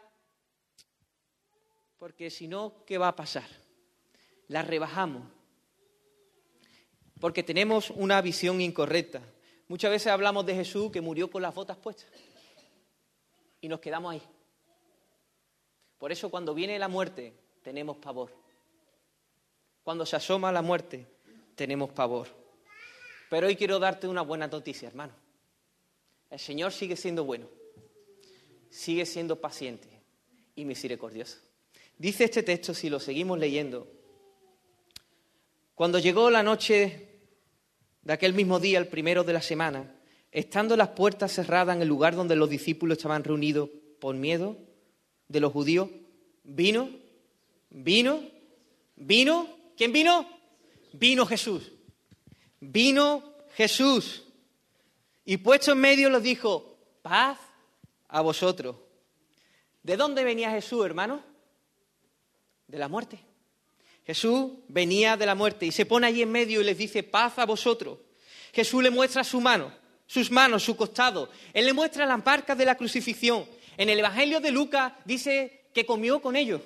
[1.98, 3.48] porque si no, ¿qué va a pasar?
[4.48, 5.24] Las rebajamos
[7.20, 9.22] porque tenemos una visión incorrecta.
[9.68, 12.08] Muchas veces hablamos de Jesús que murió con las botas puestas
[13.62, 14.22] y nos quedamos ahí.
[16.00, 18.32] Por eso cuando viene la muerte tenemos pavor.
[19.84, 21.06] Cuando se asoma la muerte
[21.56, 22.28] tenemos pavor.
[23.30, 25.14] Pero hoy quiero darte una buena noticia, hermano.
[26.30, 27.48] El Señor sigue siendo bueno,
[28.70, 29.90] sigue siendo paciente
[30.56, 31.38] y misericordioso.
[31.98, 33.88] Dice este texto, si lo seguimos leyendo,
[35.76, 37.10] cuando llegó la noche
[38.04, 39.96] de aquel mismo día, el primero de la semana,
[40.32, 44.69] estando las puertas cerradas en el lugar donde los discípulos estaban reunidos por miedo
[45.30, 45.90] de los judíos,
[46.44, 46.90] vino,
[47.70, 48.22] vino,
[48.98, 50.28] vino, ¿quién vino?
[50.92, 51.72] Vino Jesús.
[52.60, 54.24] Vino Jesús.
[55.24, 57.38] Y puesto en medio les dijo, paz
[58.10, 58.76] a vosotros.
[59.84, 61.24] ¿De dónde venía Jesús, hermano?
[62.68, 63.20] De la muerte.
[64.06, 67.38] Jesús venía de la muerte y se pone allí en medio y les dice, paz
[67.38, 68.00] a vosotros.
[68.52, 69.72] Jesús le muestra su mano,
[70.08, 71.30] sus manos, su costado.
[71.54, 73.46] Él le muestra las marcas de la crucifixión.
[73.80, 76.62] En el Evangelio de Lucas dice que comió con ellos.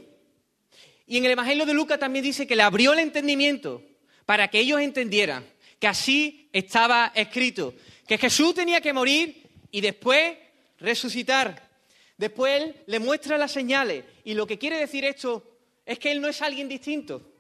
[1.06, 3.82] Y en el Evangelio de Lucas también dice que le abrió el entendimiento
[4.26, 5.46] para que ellos entendieran
[5.80, 7.74] que así estaba escrito,
[8.08, 10.38] que Jesús tenía que morir y después
[10.80, 11.70] resucitar.
[12.18, 14.04] Después él le muestra las señales.
[14.24, 17.34] Y lo que quiere decir esto es que él no es alguien distinto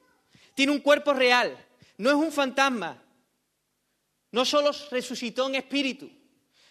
[0.53, 1.57] tiene un cuerpo real,
[1.97, 3.01] no es un fantasma.
[4.31, 6.09] No solo resucitó en espíritu,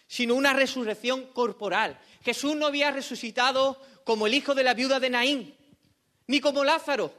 [0.07, 1.99] sino una resurrección corporal.
[2.23, 5.55] Jesús no había resucitado como el hijo de la viuda de Naín,
[6.27, 7.13] ni como Lázaro,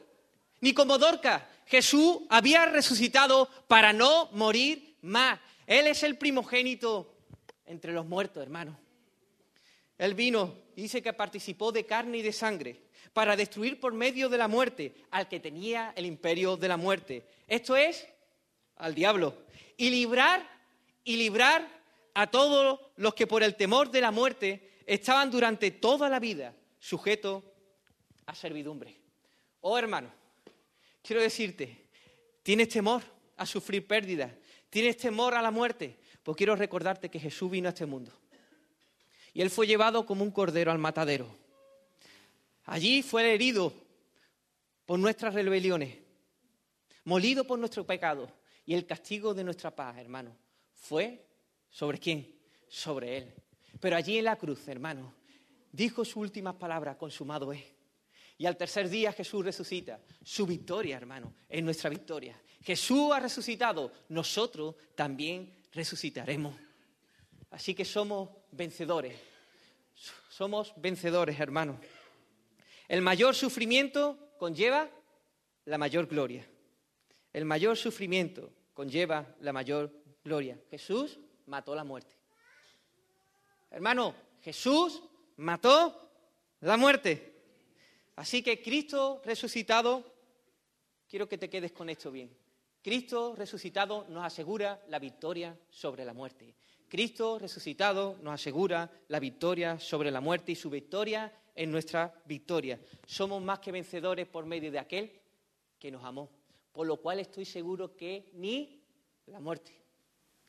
[0.61, 5.41] ni como Dorcas, Jesús había resucitado para no morir más.
[5.67, 7.17] Él es el primogénito
[7.67, 8.79] entre los muertos, hermano.
[9.97, 12.81] Él vino dice que participó de carne y de sangre
[13.13, 17.29] para destruir por medio de la muerte al que tenía el imperio de la muerte.
[17.47, 18.07] Esto es
[18.77, 19.37] al diablo.
[19.77, 20.49] Y librar
[21.05, 21.67] y librar
[22.15, 26.55] a todos los que por el temor de la muerte estaban durante toda la vida
[26.79, 27.43] sujetos
[28.27, 29.01] a servidumbre.
[29.61, 30.11] Oh hermano,
[31.03, 31.89] quiero decirte,
[32.43, 33.03] ¿tienes temor
[33.37, 34.33] a sufrir pérdidas?
[34.71, 35.99] ¿Tienes temor a la muerte?
[36.23, 38.13] Pues quiero recordarte que Jesús vino a este mundo.
[39.33, 41.29] Y él fue llevado como un cordero al matadero.
[42.65, 43.73] Allí fue herido
[44.87, 45.99] por nuestras rebeliones,
[47.05, 48.31] molido por nuestro pecado.
[48.67, 50.35] Y el castigo de nuestra paz, hermano,
[50.75, 51.27] fue
[51.69, 52.35] sobre quién?
[52.69, 53.35] Sobre él.
[53.85, 55.13] Pero allí en la cruz, hermano,
[55.71, 57.63] dijo sus últimas palabras, consumado es.
[58.39, 60.01] Y al tercer día Jesús resucita.
[60.23, 62.41] Su victoria, hermano, es nuestra victoria.
[62.63, 66.57] Jesús ha resucitado, nosotros también resucitaremos.
[67.51, 69.21] Así que somos vencedores.
[70.31, 71.79] Somos vencedores, hermano.
[72.89, 74.89] El mayor sufrimiento conlleva
[75.67, 76.49] la mayor gloria.
[77.35, 79.93] El mayor sufrimiento conlleva la mayor
[80.25, 80.59] gloria.
[80.71, 82.24] Jesús mató la muerte.
[83.75, 85.03] Hermano, Jesús
[85.39, 86.09] mató
[86.61, 87.35] la muerte.
[88.15, 90.05] Así que Cristo resucitado,
[91.09, 92.31] quiero que te quedes con esto bien.
[92.81, 96.55] Cristo resucitado nos asegura la victoria sobre la muerte.
[96.89, 102.79] Cristo resucitado nos asegura la victoria sobre la muerte y su victoria es nuestra victoria.
[103.05, 105.21] Somos más que vencedores por medio de aquel
[105.81, 106.31] que nos amó.
[106.71, 108.85] Por lo cual estoy seguro que ni
[109.27, 109.73] la muerte,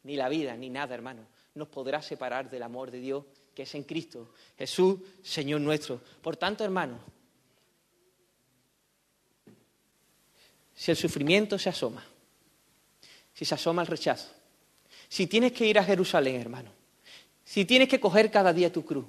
[0.03, 3.23] ni la vida, ni nada, hermano, nos podrá separar del amor de Dios
[3.55, 6.01] que es en Cristo, Jesús, Señor nuestro.
[6.21, 6.99] Por tanto, hermano,
[10.75, 12.05] si el sufrimiento se asoma,
[13.33, 14.29] si se asoma el rechazo,
[15.07, 16.69] si tienes que ir a Jerusalén, hermano,
[17.45, 19.05] si tienes que coger cada día tu cruz,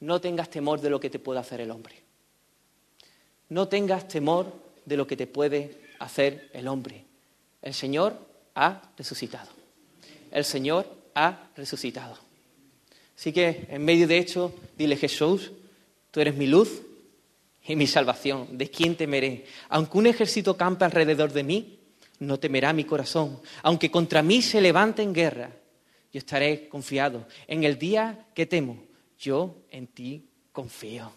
[0.00, 2.02] no tengas temor de lo que te pueda hacer el hombre.
[3.48, 4.52] No tengas temor
[4.84, 7.04] de lo que te puede hacer el hombre.
[7.62, 8.18] El Señor
[8.54, 9.50] ha resucitado.
[10.30, 12.16] El Señor ha resucitado.
[13.16, 15.50] Así que en medio de esto, dile Jesús,
[16.10, 16.82] tú eres mi luz
[17.66, 18.56] y mi salvación.
[18.56, 19.46] ¿De quién temeré?
[19.70, 21.78] Aunque un ejército campe alrededor de mí,
[22.20, 23.40] no temerá mi corazón.
[23.62, 25.50] Aunque contra mí se levante en guerra,
[26.12, 27.26] yo estaré confiado.
[27.46, 28.84] En el día que temo,
[29.18, 31.10] yo en ti confío.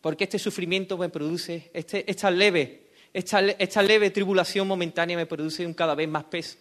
[0.00, 5.66] Porque este sufrimiento me produce, este, esta, leve, esta, esta leve tribulación momentánea me produce
[5.66, 6.58] un cada vez más peso,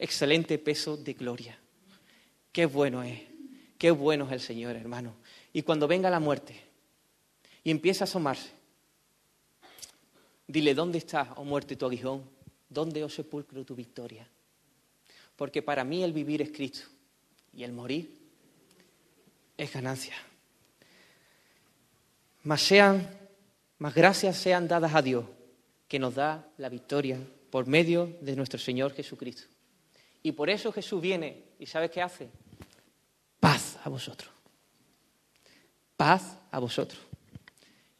[0.00, 1.56] excelente peso de gloria.
[2.50, 3.20] Qué bueno es,
[3.78, 5.14] qué bueno es el Señor, hermano.
[5.52, 6.58] Y cuando venga la muerte
[7.62, 8.50] y empieza a asomarse,
[10.46, 12.24] dile, ¿dónde está, oh muerte, tu aguijón?
[12.68, 14.26] ¿Dónde, oh sepulcro, tu victoria?
[15.36, 16.88] Porque para mí el vivir es Cristo
[17.54, 18.10] y el morir
[19.56, 20.14] es ganancia.
[22.44, 23.06] Más sean,
[23.78, 25.26] más gracias sean dadas a Dios,
[25.88, 27.18] que nos da la victoria
[27.50, 29.59] por medio de nuestro Señor Jesucristo.
[30.22, 32.30] Y por eso Jesús viene y ¿sabes qué hace?
[33.38, 34.30] Paz a vosotros.
[35.96, 37.00] Paz a vosotros.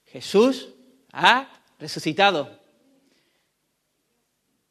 [0.06, 0.68] Jesús
[1.12, 2.58] ha resucitado.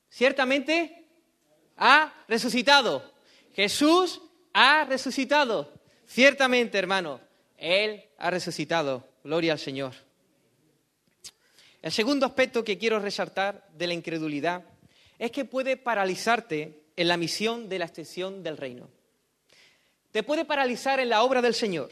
[0.10, 1.08] Ciertamente
[1.78, 3.14] ha resucitado.
[3.56, 4.22] Jesús
[4.54, 5.74] ha resucitado.
[6.06, 7.22] Ciertamente, hermano,
[7.58, 9.08] Él ha resucitado.
[9.24, 9.94] Gloria al Señor.
[11.82, 14.66] El segundo aspecto que quiero resaltar de la incredulidad
[15.18, 18.90] es que puede paralizarte en la misión de la extensión del reino.
[20.12, 21.92] Te puede paralizar en la obra del Señor.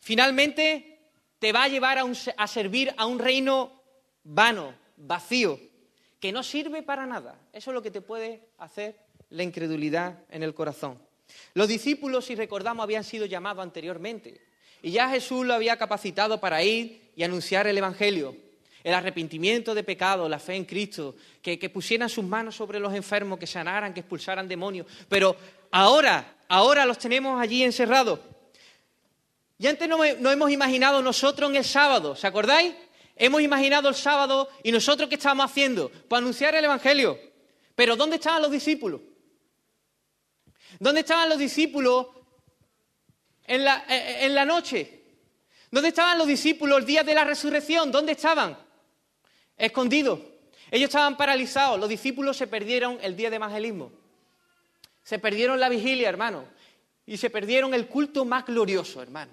[0.00, 0.98] Finalmente,
[1.38, 1.98] te va a llevar
[2.36, 3.70] a, servir a un reino
[4.24, 5.60] vano, vacío,
[6.18, 7.38] que no sirve para nada.
[7.52, 8.96] Eso es lo que te puede hacer
[9.30, 11.00] la incredulidad en el corazón.
[11.52, 14.40] Los discípulos, si recordamos, habían sido llamados anteriormente.
[14.82, 18.36] Y ya Jesús lo había capacitado para ir y anunciar el Evangelio
[18.84, 23.38] el arrepentimiento de pecado, la fe en Cristo, que, pusieran sus manos sobre los enfermos,
[23.38, 24.86] que sanaran, que expulsaran demonios.
[25.08, 25.34] Pero
[25.70, 28.20] ahora, ahora los tenemos allí encerrados.
[29.58, 32.74] Y antes no, no hemos imaginado nosotros en el sábado, ¿se acordáis?
[33.16, 35.90] Hemos imaginado el sábado y nosotros qué estábamos haciendo?
[35.90, 37.18] Para anunciar el Evangelio.
[37.74, 39.00] Pero ¿dónde estaban los discípulos?
[40.78, 42.08] ¿Dónde estaban los discípulos
[43.44, 45.04] en la, en la noche?
[45.70, 47.90] ¿Dónde estaban los discípulos el día de la resurrección?
[47.90, 48.63] ¿Dónde estaban?
[49.56, 50.20] Escondidos.
[50.70, 53.92] Ellos estaban paralizados, los discípulos se perdieron el día de evangelismo.
[55.02, 56.44] Se perdieron la vigilia, hermano.
[57.06, 59.32] Y se perdieron el culto más glorioso, hermano.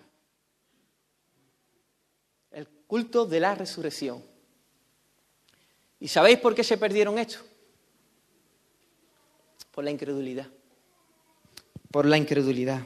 [2.51, 4.23] El culto de la resurrección.
[5.99, 7.39] ¿Y sabéis por qué se perdieron esto?
[9.71, 10.47] Por la incredulidad.
[11.89, 12.86] Por la incredulidad.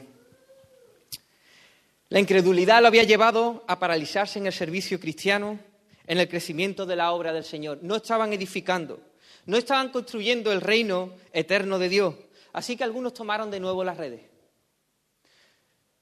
[2.08, 5.58] La incredulidad lo había llevado a paralizarse en el servicio cristiano,
[6.06, 7.78] en el crecimiento de la obra del Señor.
[7.82, 9.00] No estaban edificando,
[9.46, 12.14] no estaban construyendo el reino eterno de Dios.
[12.52, 14.22] Así que algunos tomaron de nuevo las redes.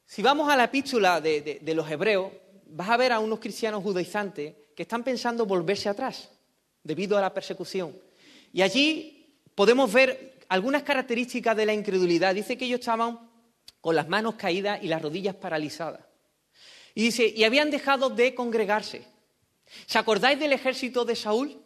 [0.06, 2.30] Si vamos a la epístola de, los hebreos,
[2.66, 6.30] vas a ver a unos cristianos judaizantes que están pensando volverse atrás
[6.82, 7.96] debido a la persecución.
[8.52, 12.34] Y allí podemos ver algunas características de la incredulidad.
[12.34, 13.18] Dice que ellos estaban
[13.80, 16.00] con las manos caídas y las rodillas paralizadas.
[16.94, 19.13] Y dice, y habían dejado de congregarse.
[19.86, 21.60] ¿Se acordáis del ejército de Saúl?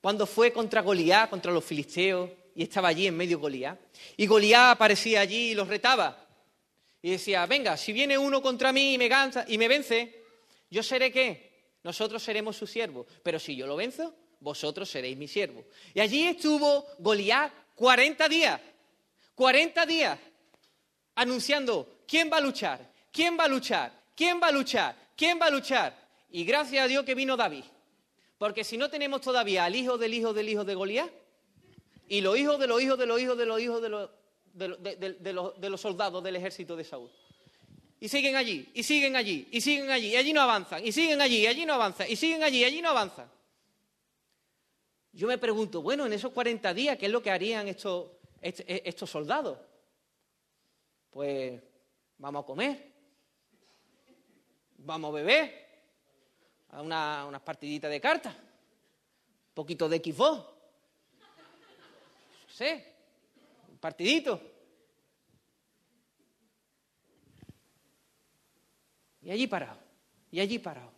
[0.00, 3.78] Cuando fue contra Goliat, contra los filisteos, y estaba allí en medio Goliat.
[4.16, 6.26] Y Goliat aparecía allí y los retaba.
[7.00, 9.10] Y decía, venga, si viene uno contra mí y me,
[9.48, 10.22] y me vence,
[10.70, 11.52] yo seré qué?
[11.82, 13.06] Nosotros seremos su siervo.
[13.22, 15.64] Pero si yo lo venzo, vosotros seréis mi siervo.
[15.94, 18.60] Y allí estuvo Goliat 40 días.
[19.34, 20.18] 40 días
[21.14, 25.46] anunciando quién va a luchar, quién va a luchar, quién va a luchar, quién va
[25.46, 26.01] a luchar.
[26.32, 27.64] Y gracias a Dios que vino David.
[28.38, 31.10] Porque si no tenemos todavía al hijo del hijo del hijo de Goliat
[32.08, 36.24] y los hijos de los hijos de los hijos de los hijos de los, soldados
[36.24, 37.10] del ejército de Saúl.
[38.00, 41.20] Y siguen allí, y siguen allí, y siguen allí, y allí no avanzan, y siguen
[41.20, 43.30] allí, y allí no avanzan, y siguen allí, y allí no avanzan.
[45.12, 48.08] Yo me pregunto, bueno, en esos 40 días, ¿qué es lo que harían estos,
[48.40, 49.56] estos soldados?
[51.10, 51.62] Pues
[52.18, 52.92] vamos a comer,
[54.78, 55.61] vamos a beber,
[56.72, 60.46] a una, unas partiditas de cartas, un poquito de Xbox, no
[62.48, 62.94] sé,
[63.70, 64.40] un partidito.
[69.20, 69.78] Y allí parado,
[70.30, 70.90] y allí parado.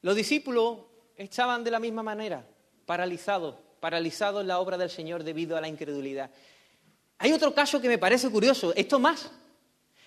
[0.00, 0.78] Los discípulos
[1.16, 2.46] estaban de la misma manera,
[2.86, 6.30] paralizados, paralizados en la obra del Señor debido a la incredulidad.
[7.18, 9.30] Hay otro caso que me parece curioso, es Tomás.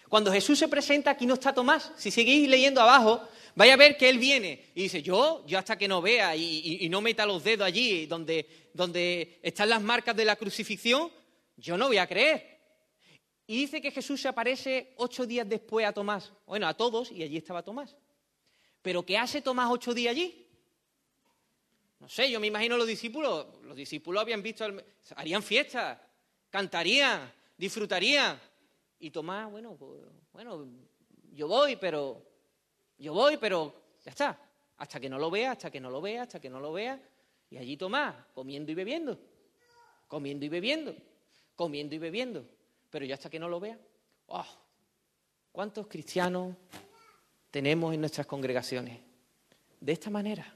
[0.09, 1.91] Cuando Jesús se presenta, aquí no está Tomás.
[1.97, 3.21] Si seguís leyendo abajo,
[3.55, 6.87] vaya a ver que él viene y dice, yo, yo hasta que no vea y,
[6.89, 11.11] no meta los dedos allí donde, donde están las marcas de la crucifixión,
[11.57, 12.55] yo no voy a creer.
[13.47, 16.31] Y dice que Jesús se aparece ocho días después a Tomás.
[16.45, 17.95] Bueno, a todos, y allí estaba Tomás.
[18.81, 20.47] Pero ¿qué hace Tomás ocho días allí?
[21.99, 24.65] No sé, yo me imagino los discípulos, los discípulos habían visto,
[25.15, 25.97] harían fiestas,
[26.49, 28.39] cantaría, disfrutaría.
[28.99, 30.01] Y Tomás, bueno, pues,
[30.33, 30.67] bueno,
[31.33, 32.21] yo voy, pero,
[32.97, 34.39] yo voy, pero ya está.
[34.77, 36.99] Hasta que no lo vea, hasta que no lo vea, hasta que no lo vea.
[37.49, 39.17] Y allí Tomás, comiendo y bebiendo,
[40.07, 40.95] comiendo y bebiendo,
[41.55, 42.45] comiendo y bebiendo.
[42.89, 43.77] Pero ya hasta que no lo vea.
[44.27, 44.45] ¡Oh!
[45.51, 46.55] ¿Cuántos cristianos
[47.51, 48.99] tenemos en nuestras congregaciones?
[49.79, 50.53] De esta manera.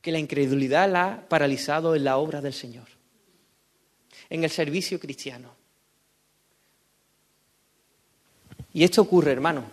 [0.00, 2.88] Que la incredulidad la ha paralizado en la obra del Señor
[4.32, 5.54] en el servicio cristiano.
[8.72, 9.66] Y esto ocurre, hermano,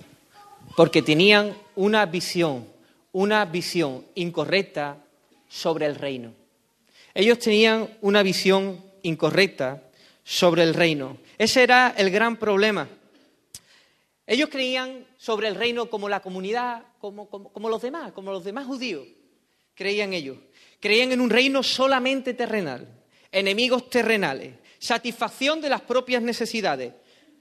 [0.76, 2.68] porque tenían una visión,
[3.12, 4.98] una visión incorrecta
[5.48, 6.34] sobre el reino.
[7.14, 9.84] Ellos tenían una visión incorrecta
[10.24, 11.18] sobre el reino.
[11.38, 12.88] Ese era el gran problema.
[14.28, 18.68] Ellos creían sobre el reino como la comunidad, como, como, los demás, como los demás
[18.68, 19.08] judíos.
[19.74, 20.38] Creían ellos.
[20.80, 22.88] Creían en un reino solamente terrenal
[23.32, 26.94] enemigos terrenales, satisfacción de las propias necesidades,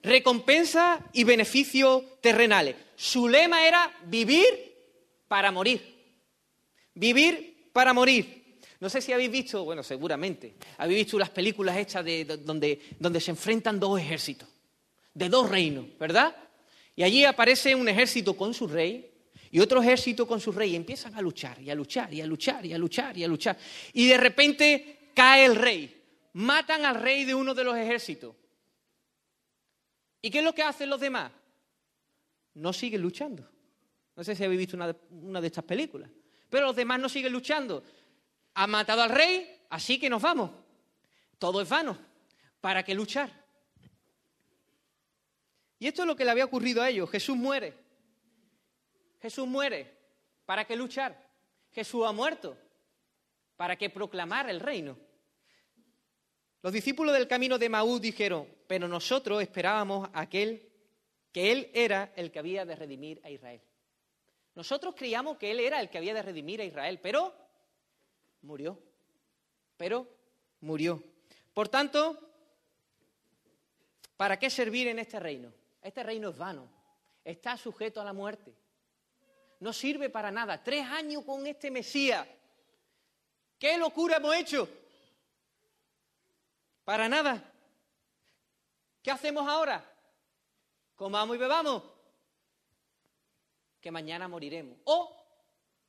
[0.03, 2.77] recompensa y beneficios terrenales.
[2.97, 4.47] Su lema era vivir
[5.29, 5.81] para morir.
[6.95, 8.59] Vivir para morir.
[8.81, 13.21] No sé si habéis visto, bueno, seguramente, habéis visto las películas hechas de, donde, donde
[13.21, 14.49] se enfrentan dos ejércitos,
[15.15, 16.35] de dos reinos, ¿verdad?
[16.95, 19.11] Y allí aparece un ejército con su rey
[19.51, 22.27] y otro ejército con su rey y empiezan a luchar y a luchar y a
[22.27, 23.59] luchar y a luchar y a luchar.
[23.93, 25.95] Y de repente cae el rey.
[26.35, 28.35] Matan al rey de uno de los ejércitos.
[30.21, 31.31] ¿Y qué es lo que hacen los demás?
[32.55, 33.49] No siguen luchando.
[34.17, 36.11] No sé si habéis visto una de, una de estas películas.
[36.51, 37.85] Pero los demás no siguen luchando.
[38.55, 40.51] Han matado al rey, así que nos vamos.
[41.39, 41.97] Todo es vano.
[42.61, 43.31] ¿Para qué luchar?
[45.79, 47.09] Y esto es lo que le había ocurrido a ellos.
[47.11, 47.75] Jesús muere.
[49.21, 49.97] Jesús muere.
[50.45, 51.17] ¿Para qué luchar?
[51.71, 52.57] Jesús ha muerto.
[53.57, 54.97] ¿Para qué proclamar el reino?
[56.63, 60.69] Los discípulos del camino de Maús dijeron, pero nosotros esperábamos aquel
[61.33, 63.61] que Él era el que había de redimir a Israel.
[64.55, 67.33] Nosotros creíamos que Él era el que había de redimir a Israel, pero
[68.43, 68.77] murió.
[69.77, 70.09] Pero
[70.61, 71.01] murió.
[71.55, 72.19] Por tanto,
[74.17, 75.53] ¿para qué servir en este reino?
[75.81, 76.69] Este reino es vano,
[77.25, 78.53] está sujeto a la muerte.
[79.61, 80.63] no sirve para nada.
[80.63, 82.27] Tres años con este Mesías.
[83.59, 84.69] ¿Qué locura hemos hecho?
[86.89, 87.45] Para nada.
[89.03, 89.85] ¿Qué hacemos ahora?
[90.97, 91.83] Comamos y bebamos.
[93.79, 94.79] Que mañana moriremos.
[94.85, 95.15] O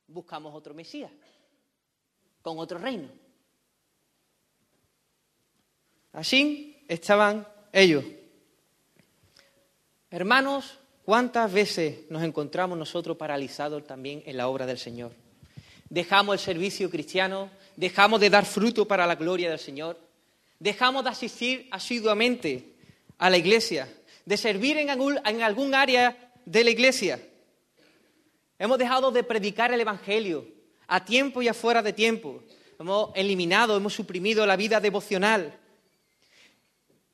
[0.08, 1.10] buscamos otro Mesías
[2.42, 3.08] con otro reino.
[6.12, 8.04] Así estaban ellos.
[10.10, 15.12] Hermanos, ¿cuántas veces nos encontramos nosotros paralizados también en la obra del Señor?
[15.88, 20.09] Dejamos el servicio cristiano, dejamos de dar fruto para la gloria del Señor,
[20.60, 22.76] dejamos de asistir asiduamente
[23.18, 23.92] a la iglesia,
[24.24, 27.20] de servir en algún, área de la iglesia.
[28.58, 30.46] Hemos dejado de predicar el Evangelio
[30.86, 32.42] a tiempo y afuera de tiempo.
[32.78, 35.58] Hemos eliminado, hemos suprimido la vida devocional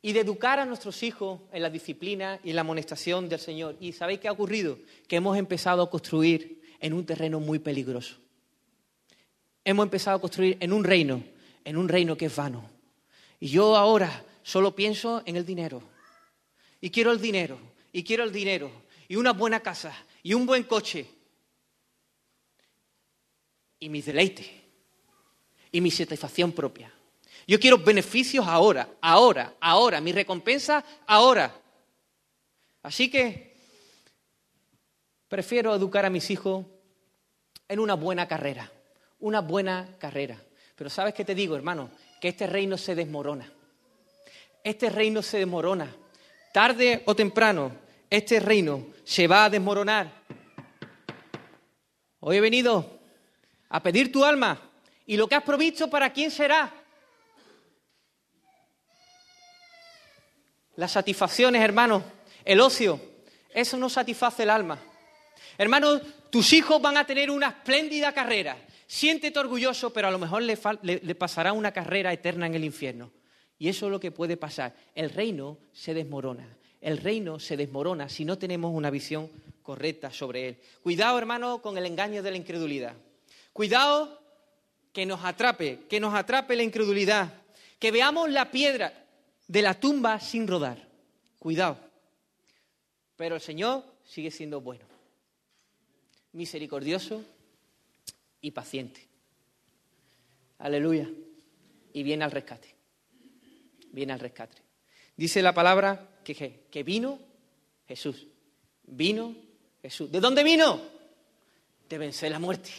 [0.03, 3.77] y de educar a nuestros hijos en la disciplina y en la amonestación del Señor.
[3.81, 4.79] ¿Y sabéis qué ha ocurrido?
[5.09, 8.17] Que hemos empezado a construir en un terreno muy peligroso.
[9.65, 11.23] Hemos empezado a construir en un reino,
[11.65, 12.76] en un reino que es vano.
[13.41, 15.83] Y yo ahora solo pienso en el dinero.
[16.81, 17.59] Y quiero el dinero,
[17.93, 18.71] y quiero el dinero,
[19.09, 21.07] y una buena casa, y un buen coche.
[23.79, 24.65] Y mi deleite,
[25.73, 26.93] y mi satisfacción propia.
[27.47, 31.55] Yo quiero beneficios ahora, ahora, ahora, mi recompensa ahora.
[32.83, 33.57] Así que
[35.29, 36.67] prefiero educar a mis hijos
[37.69, 38.71] en una buena carrera,
[39.21, 40.41] una buena carrera.
[40.75, 41.91] Pero ¿sabes qué te digo, hermano?
[42.21, 43.53] Que este reino se desmorona.
[44.65, 45.95] Este reino se desmorona.
[46.53, 47.73] Tarde o temprano,
[48.09, 50.11] este reino se va a desmoronar.
[52.21, 52.99] Hoy he venido
[53.69, 54.61] a pedir tu alma.
[55.07, 56.73] ¿Y lo que has provisto para quién será?
[60.77, 62.03] Las satisfacciones, hermanos,
[62.45, 63.01] el ocio,
[63.55, 64.79] eso no satisface el alma.
[65.57, 68.57] Hermanos, tus hijos van a tener una espléndida carrera.
[68.87, 73.11] Siéntete orgulloso, pero a lo mejor le, le, pasará una carrera eterna en el infierno.
[73.59, 74.77] Y eso es lo que puede pasar.
[74.95, 76.57] El reino se desmorona.
[76.81, 79.31] El reino se desmorona si no tenemos una visión
[79.63, 80.59] correcta sobre él.
[80.83, 82.95] Cuidado, hermano, con el engaño de la incredulidad.
[83.53, 84.23] Cuidado
[84.93, 87.33] que nos atrape, que nos atrape la incredulidad.
[87.79, 88.93] Que veamos la piedra
[89.49, 90.89] de la tumba sin rodar.
[91.39, 91.79] Cuidado.
[93.17, 94.85] Pero el Señor sigue siendo bueno,
[96.33, 97.25] misericordioso
[98.47, 99.09] y paciente.
[100.59, 101.11] Aleluya.
[101.93, 102.77] Y viene al rescate.
[103.91, 104.63] Viene al rescate.
[105.17, 107.19] Dice la palabra que, vino
[107.89, 108.29] Jesús.
[108.85, 109.35] Vino
[109.83, 110.13] Jesús.
[110.13, 110.81] ¿De dónde vino?
[111.89, 112.71] De vencer la muerte.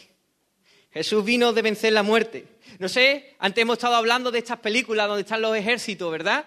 [0.90, 2.46] Jesús vino de vencer la muerte.
[2.78, 6.46] No sé, antes hemos estado hablando de estas películas donde están los ejércitos, ¿verdad?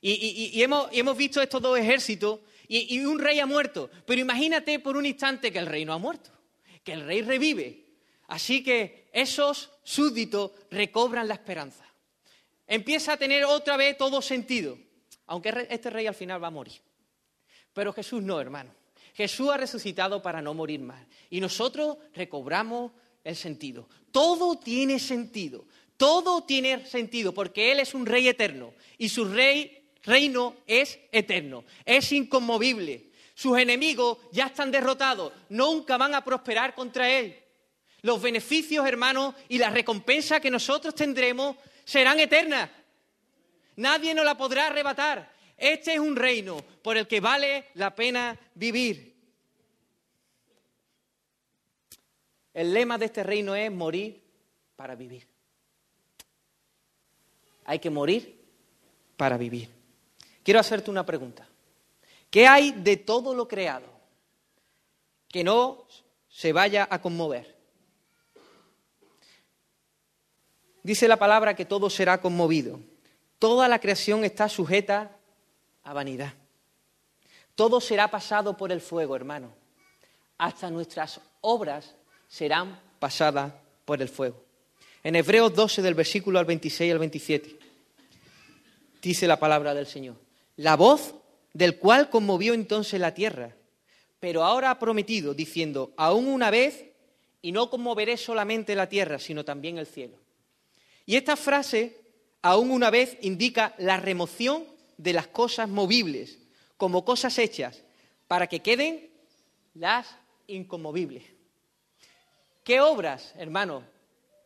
[0.00, 3.88] Y, hemos, visto estos dos ejércitos y, un rey ha muerto.
[4.04, 6.30] Pero imagínate por un instante que el rey no ha muerto,
[6.82, 7.87] que el rey revive.
[8.28, 11.84] Así que esos súbditos recobran la esperanza.
[12.66, 14.78] Empieza a tener otra vez todo sentido,
[15.26, 16.80] aunque este rey al final va a morir.
[17.72, 18.72] Pero Jesús no, hermano.
[19.14, 21.04] Jesús ha resucitado para no morir más.
[21.30, 22.92] Y nosotros recobramos
[23.24, 23.88] el sentido.
[24.12, 25.66] Todo tiene sentido.
[25.96, 31.64] Todo tiene sentido porque Él es un rey eterno y su rey reino es eterno,
[31.84, 33.10] es inconmovible.
[33.34, 37.36] Sus enemigos ya están derrotados, nunca van a prosperar contra él.
[38.02, 42.70] Los beneficios, hermanos, y la recompensa que nosotros tendremos serán eternas.
[43.76, 45.32] Nadie nos la podrá arrebatar.
[45.56, 49.16] Este es un reino por el que vale la pena vivir.
[52.54, 54.22] El lema de este reino es morir
[54.76, 55.26] para vivir.
[57.64, 58.40] Hay que morir
[59.16, 59.68] para vivir.
[60.42, 61.46] Quiero hacerte una pregunta.
[62.30, 63.86] ¿Qué hay de todo lo creado
[65.28, 65.86] que no
[66.28, 67.57] se vaya a conmover?
[70.82, 72.80] Dice la palabra que todo será conmovido.
[73.38, 75.16] Toda la creación está sujeta
[75.84, 76.34] a vanidad.
[77.54, 79.52] Todo será pasado por el fuego, hermano.
[80.38, 81.94] Hasta nuestras obras
[82.28, 83.52] serán pasadas
[83.84, 84.42] por el fuego.
[85.02, 87.58] En Hebreos 12, del versículo al 26 al 27,
[89.02, 90.16] dice la palabra del Señor
[90.58, 91.14] la voz
[91.54, 93.54] del cual conmovió entonces la tierra.
[94.20, 96.84] Pero ahora ha prometido, diciendo, aún una vez,
[97.40, 100.16] y no conmoveré solamente la tierra, sino también el cielo.
[101.08, 101.96] Y esta frase,
[102.42, 104.66] aún una vez, indica la remoción
[104.98, 106.36] de las cosas movibles,
[106.76, 107.82] como cosas hechas,
[108.26, 109.08] para que queden
[109.72, 110.06] las
[110.48, 111.24] inconmovibles.
[112.62, 113.84] ¿Qué obras, hermano?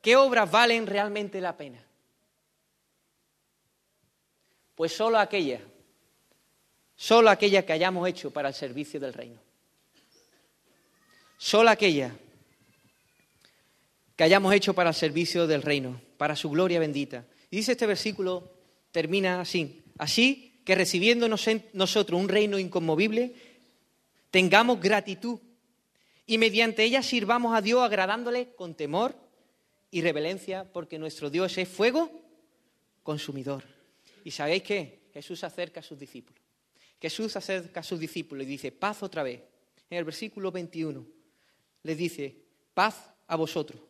[0.00, 1.84] ¿Qué obras valen realmente la pena?
[4.76, 5.62] Pues solo aquellas
[6.94, 9.40] solo aquella que hayamos hecho para el servicio del reino.
[11.38, 12.14] sola aquella
[14.14, 17.26] que hayamos hecho para el servicio del reino, para su gloria bendita.
[17.50, 18.48] Y dice este versículo,
[18.92, 23.34] termina así, así que recibiendo nosotros un reino inconmovible,
[24.30, 25.40] tengamos gratitud
[26.24, 29.16] y mediante ella sirvamos a Dios agradándole con temor
[29.90, 32.08] y reverencia, porque nuestro Dios es fuego
[33.02, 33.64] consumidor.
[34.22, 35.00] ¿Y sabéis qué?
[35.12, 36.40] Jesús acerca a sus discípulos.
[37.00, 39.40] Jesús acerca a sus discípulos y dice, paz otra vez.
[39.90, 41.04] En el versículo 21
[41.82, 42.36] les dice,
[42.74, 43.82] paz a vosotros.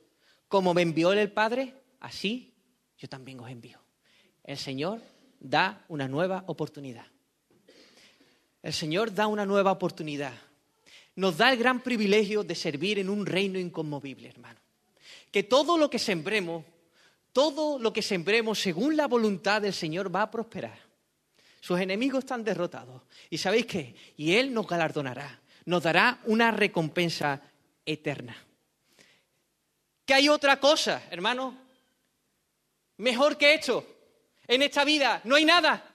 [0.49, 2.53] Como me envió el Padre, así
[2.99, 3.81] yo también os envío.
[4.45, 5.01] El Señor
[5.41, 7.07] da una nueva oportunidad.
[8.63, 10.35] El Señor da una nueva oportunidad.
[11.17, 14.61] Nos da el gran privilegio de servir en un reino inconmovible, hermano.
[15.31, 16.65] Que todo lo que sembremos,
[17.33, 20.79] todo lo que sembremos según la voluntad del Señor va a prosperar.
[21.61, 23.03] Sus enemigos están derrotados.
[23.31, 23.95] ¿Y sabéis qué?
[24.17, 27.41] Y Él nos galardonará, nos dará una recompensa
[27.85, 28.37] eterna.
[30.05, 31.62] ¿Que hay otra cosa, hermano?
[33.03, 33.85] Mejor que esto.
[34.47, 35.93] En esta vida no hay nada.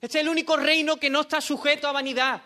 [0.00, 2.40] Este es el único reino que no está sujeto a vanidad.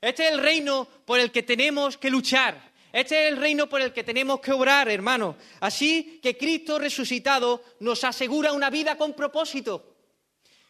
[0.00, 2.72] Este es el reino por el que tenemos que luchar.
[2.90, 5.36] Este es el reino por el que tenemos que obrar, hermano.
[5.60, 9.96] Así que Cristo resucitado nos asegura una vida con propósito.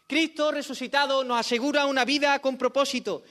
[0.08, 3.22] Cristo resucitado nos asegura una vida con propósito.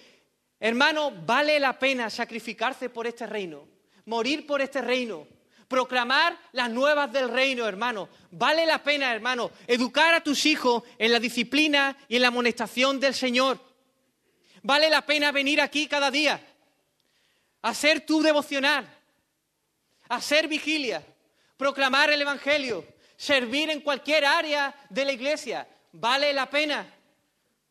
[0.58, 3.68] Hermano, vale la pena sacrificarse por este reino,
[4.06, 5.28] morir por este reino,
[5.72, 8.10] proclamar las nuevas del reino, hermano.
[8.32, 13.00] Vale la pena, hermano, educar a tus hijos en la disciplina y en la amonestación
[13.00, 13.58] del Señor.
[14.64, 16.46] Vale la pena venir aquí cada día,
[17.62, 18.86] hacer tu devocional,
[20.10, 21.02] hacer vigilia,
[21.56, 25.66] proclamar el Evangelio, servir en cualquier área de la iglesia.
[25.94, 26.86] Vale la pena,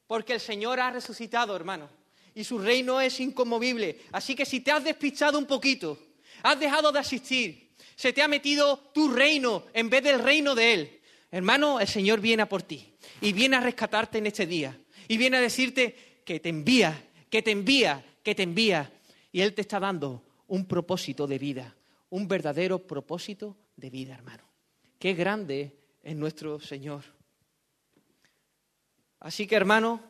[0.07, 1.91] porque el Señor ha resucitado, hermano,
[2.35, 4.01] y su reino es inconmovible.
[4.11, 5.99] Así que si te has despistado un poquito,
[6.43, 7.70] has dejado de asistir,
[8.01, 11.01] se te ha metido tu reino en vez del reino de Él.
[11.31, 14.75] Hermano, el Señor viene por ti y viene a rescatarte en este día
[15.07, 18.91] y viene a decirte que te envía, que te envía, que te envía.
[19.31, 21.77] Y Él te está dando un propósito de vida,
[22.09, 24.45] un verdadero propósito de vida, hermano.
[24.99, 27.05] Qué grande es nuestro Señor.
[29.19, 30.01] Así que, hermano,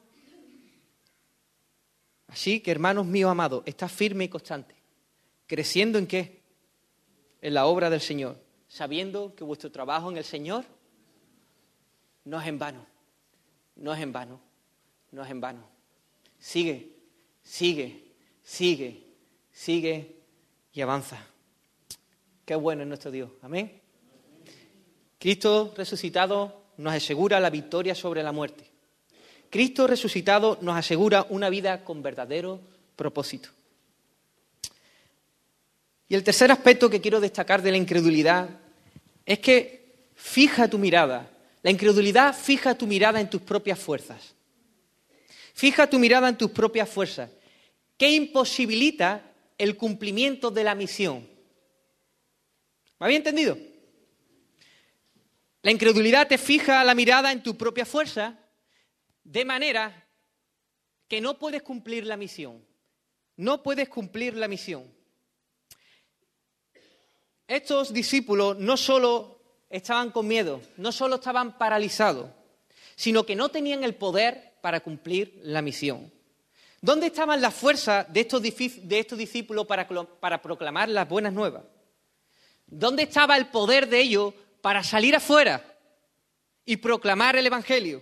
[2.28, 4.76] así que, hermanos míos amados, está firme y constante.
[5.48, 6.39] ¿Creciendo en qué?
[7.42, 8.36] En la obra del Señor,
[8.68, 10.64] sabiendo que vuestro trabajo en el Señor
[12.24, 12.86] no es en vano,
[13.76, 14.40] no es en vano,
[15.12, 15.64] no es en vano.
[16.38, 16.96] Sigue,
[17.42, 18.04] sigue,
[18.42, 19.04] sigue,
[19.52, 20.16] sigue
[20.72, 21.24] y avanza.
[22.44, 23.30] Qué bueno es nuestro Dios.
[23.42, 23.80] Amén.
[25.18, 28.64] Cristo resucitado nos asegura la victoria sobre la muerte.
[29.50, 32.60] Cristo resucitado nos asegura una vida con verdadero
[32.96, 33.50] propósito.
[36.10, 38.50] Y el tercer aspecto que quiero destacar de la incredulidad
[39.24, 41.30] es que fija tu mirada.
[41.62, 44.34] La incredulidad fija tu mirada en tus propias fuerzas.
[45.54, 47.30] Fija tu mirada en tus propias fuerzas,
[47.96, 49.22] que imposibilita
[49.56, 51.28] el cumplimiento de la misión.
[52.98, 53.56] ¿Me había entendido?
[55.62, 58.36] La incredulidad te fija la mirada en tu propia fuerza,
[59.22, 60.08] de manera
[61.06, 62.66] que no puedes cumplir la misión.
[63.36, 64.98] No puedes cumplir la misión.
[67.50, 72.30] Estos discípulos no solo estaban con miedo, no solo estaban paralizados,
[72.94, 76.12] sino que no tenían el poder para cumplir la misión.
[76.80, 78.40] ¿Dónde estaban las fuerzas de estos,
[79.18, 79.88] discípulos para,
[80.20, 81.64] para proclamar las buenas nuevas?
[82.68, 85.76] ¿Dónde estaba el poder de ellos para salir afuera
[86.64, 88.00] y proclamar el Evangelio?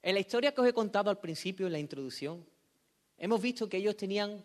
[0.00, 2.46] En la historia que os he contado al principio, en la introducción,
[3.18, 4.44] hemos visto que ellos tenían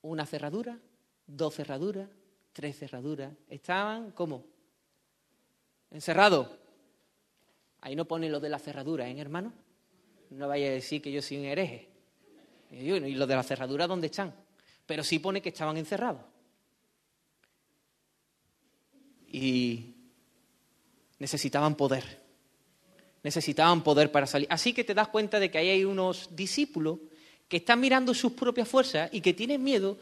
[0.00, 0.78] una cerradura,
[1.26, 2.08] dos cerraduras,
[2.52, 3.32] tres cerraduras.
[3.48, 4.44] Estaban, ¿cómo?
[5.90, 6.48] Encerrados.
[7.80, 9.52] Ahí no pone lo de la cerradura, ¿eh, hermano?
[10.30, 11.88] No vaya a decir que yo soy un hereje.
[12.70, 14.34] ¿Y lo de la cerradura dónde están?
[14.86, 16.22] Pero sí pone que estaban encerrados.
[19.28, 19.94] Y
[21.18, 22.24] necesitaban poder.
[23.22, 24.48] Necesitaban poder para salir.
[24.50, 26.98] Así que te das cuenta de que ahí hay unos discípulos
[27.48, 29.98] que están mirando sus propias fuerzas y que tienen miedo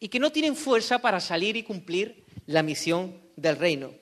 [0.00, 3.92] y que no tienen fuerza para salir y cumplir la misión del reino.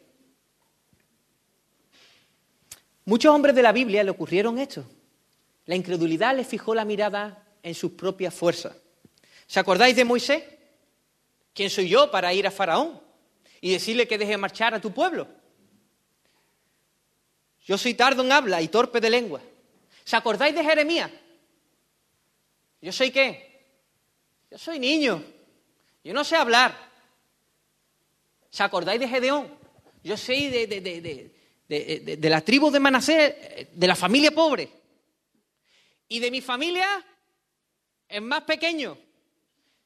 [3.04, 4.84] Muchos hombres de la Biblia le ocurrieron esto.
[5.66, 8.76] La incredulidad les fijó la mirada en sus propias fuerzas.
[9.46, 10.44] ¿Se acordáis de Moisés?
[11.52, 13.00] ¿Quién soy yo para ir a Faraón
[13.60, 15.28] y decirle que deje marchar a tu pueblo?
[17.64, 19.40] Yo soy tardo en habla y torpe de lengua.
[20.04, 21.10] ¿Se acordáis de Jeremías?
[22.80, 23.66] ¿Yo soy qué?
[24.50, 25.22] Yo soy niño.
[26.04, 26.76] Yo no sé hablar.
[28.50, 29.56] ¿Se acordáis de Gedeón?
[30.02, 34.68] Yo soy de, de, de, de, la tribu de Manasés, de la familia pobre.
[36.08, 37.04] Y de mi familia,
[38.08, 38.98] es más pequeño.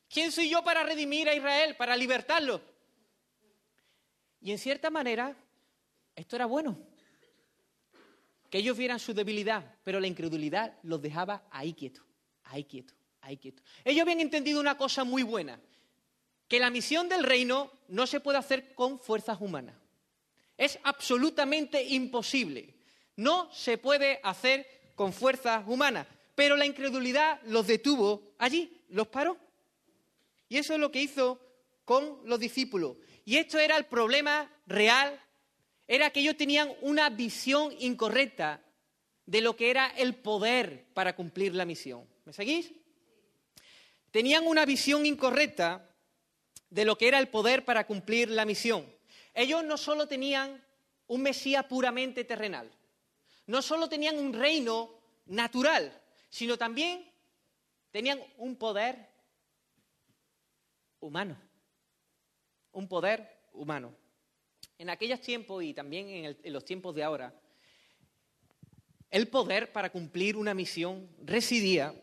[0.08, 2.60] ¿Quién soy yo para redimir a Israel, para libertarlo?
[4.40, 5.36] Y en cierta manera,
[6.14, 6.78] esto era bueno.
[8.50, 12.04] Que ellos vieran su debilidad, pero la incredulidad los dejaba ahí quietos,
[12.44, 13.64] ahí quietos, ahí quietos.
[13.84, 15.60] Ellos habían entendido una cosa muy buena,
[16.48, 19.76] que la misión del reino no se puede hacer con fuerzas humanas.
[20.56, 22.74] Es absolutamente imposible.
[23.16, 26.06] No se puede hacer con fuerzas humanas.
[26.34, 29.38] Pero la incredulidad los detuvo allí, los paró.
[30.48, 31.40] Y eso es lo que hizo
[31.84, 32.96] con los discípulos.
[33.24, 35.18] Y esto era el problema real,
[35.88, 38.62] era que ellos tenían una visión incorrecta
[39.24, 42.06] de lo que era el poder para cumplir la misión.
[42.24, 42.72] ¿Me seguís?
[44.10, 45.90] Tenían una visión incorrecta
[46.76, 48.84] de lo que era el poder para cumplir la misión.
[49.32, 50.62] Ellos no solo tenían
[51.06, 52.70] un Mesías puramente terrenal,
[53.46, 54.90] no solo tenían un reino
[55.24, 55.90] natural,
[56.28, 57.10] sino también
[57.90, 59.08] tenían un poder
[61.00, 61.40] humano.
[62.72, 63.94] Un poder humano.
[64.76, 67.32] En aquellos tiempos y también en, en los tiempos de ahora,
[69.10, 71.94] el poder para cumplir una misión residía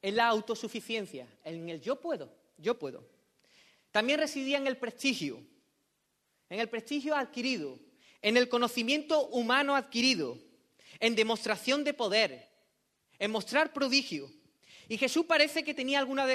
[0.00, 3.12] en la autosuficiencia, en el yo puedo, yo puedo.
[3.92, 5.42] También residía en el prestigio,
[6.48, 7.78] en el prestigio adquirido,
[8.22, 10.38] en el conocimiento humano adquirido,
[10.98, 12.48] en demostración de poder,
[13.18, 14.30] en mostrar prodigio.
[14.88, 16.26] Y Jesús parece que tenía algunas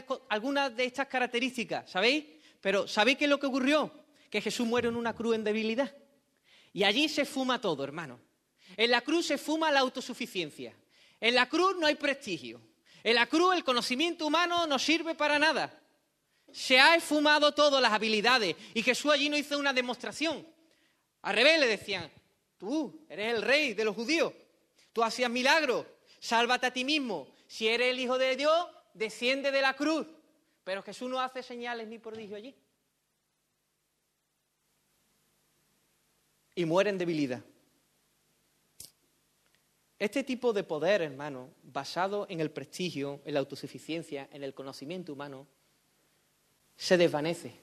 [0.76, 2.26] de, estas características, ¿sabéis?
[2.62, 3.92] Pero ¿sabéis qué es lo que ocurrió?
[4.30, 5.94] Que Jesús muere en una cruz en debilidad.
[6.74, 8.20] Y allí se fuma todo, hermano.
[8.76, 10.76] En la cruz se fuma la autosuficiencia.
[11.20, 12.62] En la cruz no hay prestigio.
[13.04, 15.82] En la cruz el conocimiento humano no sirve para nada.
[16.52, 18.56] Se ha esfumado todo, las habilidades.
[18.74, 20.46] Y Jesús allí no hizo una demostración.
[21.22, 22.12] Al revés le decían,
[22.58, 24.34] tú eres el rey de los judíos.
[24.94, 25.86] Tú hacías milagros
[26.20, 27.28] sálvate a ti mismo.
[27.48, 30.08] Si eres el Hijo de Dios, desciende de la cruz.
[30.64, 32.56] Pero Jesús no hace señales ni prodigio allí.
[36.56, 37.44] Y muere en debilidad.
[40.00, 45.14] Este tipo de poder, hermano, basado en el prestigio, en la autosuficiencia, en el conocimiento
[45.14, 45.48] humano,
[46.78, 47.60] se desvanece,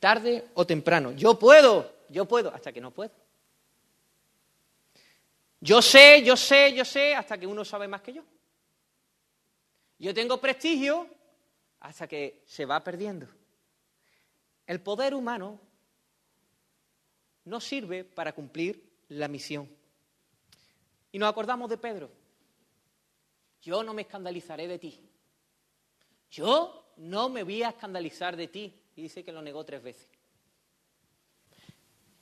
[0.00, 1.12] tarde o temprano.
[1.12, 3.12] Yo puedo, yo puedo, hasta que no puedo.
[5.60, 8.24] Yo sé, yo sé, yo sé, hasta que uno sabe más que yo.
[9.98, 11.06] Yo tengo prestigio
[11.78, 13.28] hasta que se va perdiendo.
[14.66, 15.60] El poder humano
[17.44, 19.68] no sirve para cumplir la misión.
[21.12, 22.10] Y nos acordamos de Pedro.
[23.60, 25.00] Yo no me escandalizaré de ti.
[26.30, 28.72] Yo no me voy a escandalizar de ti.
[28.96, 30.06] Y dice que lo negó tres veces.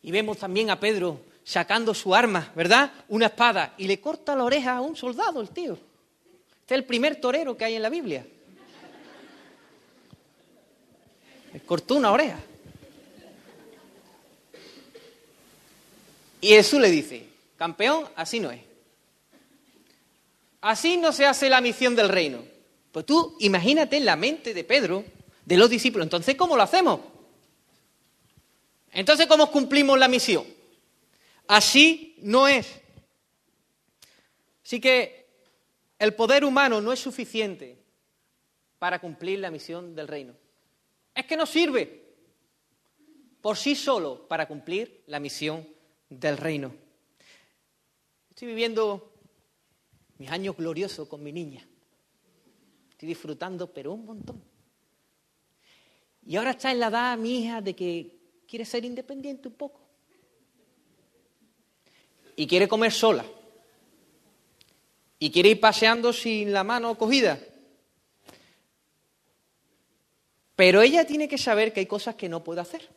[0.03, 2.93] Y vemos también a Pedro sacando su arma, ¿verdad?
[3.09, 5.73] Una espada, y le corta la oreja a un soldado, el tío.
[5.73, 8.25] Este es el primer torero que hay en la Biblia.
[11.53, 12.39] Le cortó una oreja.
[16.41, 17.27] Y Jesús le dice,
[17.57, 18.61] campeón, así no es.
[20.61, 22.58] Así no se hace la misión del reino.
[22.93, 25.05] Pues tú imagínate en la mente de Pedro,
[25.45, 27.01] de los discípulos, entonces ¿cómo lo hacemos?
[28.93, 30.45] Entonces ¿cómo cumplimos la misión?
[31.47, 32.81] Así no es.
[34.65, 35.27] Así que
[35.99, 37.79] el poder humano no es suficiente
[38.79, 40.35] para cumplir la misión del reino.
[41.15, 42.09] Es que no sirve
[43.41, 45.67] por sí solo para cumplir la misión
[46.09, 46.75] del reino.
[48.31, 49.13] Estoy viviendo
[50.19, 51.67] mis años gloriosos con mi niña.
[52.99, 54.43] Estoy disfrutando, pero un montón.
[56.27, 59.81] Y ahora está en la edad mi hija de que quiere ser independiente un poco
[62.35, 63.25] y quiere comer sola
[65.17, 67.39] y quiere ir paseando sin la mano cogida.
[70.57, 72.89] Pero ella tiene que saber que hay cosas que no puede hacer.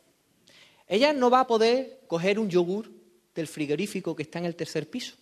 [0.88, 2.90] Ella no va a poder coger un yogur
[3.36, 5.14] del frigorífico que está en el tercer piso.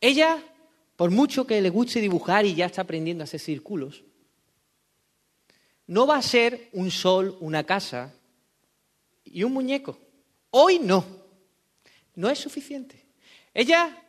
[0.00, 0.42] Ella,
[0.96, 4.02] por mucho que le guste dibujar y ya está aprendiendo a hacer círculos,
[5.86, 8.12] no va a ser un sol, una casa
[9.24, 9.98] y un muñeco.
[10.50, 11.16] Hoy no
[12.16, 13.06] no es suficiente.
[13.54, 14.02] Ella,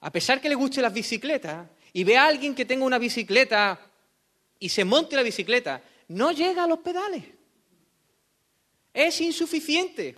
[0.00, 3.78] a pesar que le guste las bicicletas y ve a alguien que tenga una bicicleta
[4.58, 7.22] y se monte la bicicleta, no llega a los pedales.
[8.92, 10.16] Es insuficiente.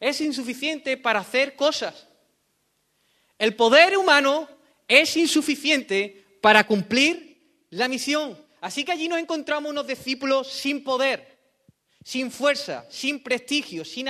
[0.00, 2.08] Es insuficiente para hacer cosas.
[3.38, 4.48] El poder humano
[4.88, 8.38] es insuficiente para cumplir la misión.
[8.60, 11.38] Así que allí nos encontramos unos discípulos sin poder,
[12.02, 14.08] sin fuerza, sin prestigio, sin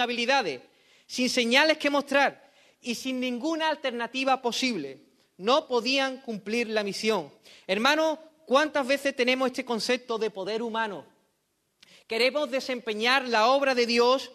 [0.00, 0.60] habilidades,
[1.06, 5.00] sin señales que mostrar y sin ninguna alternativa posible.
[5.38, 7.32] No podían cumplir la misión.
[7.66, 11.06] Hermanos, ¿cuántas veces tenemos este concepto de poder humano?
[12.06, 14.30] Queremos desempeñar la obra de Dios,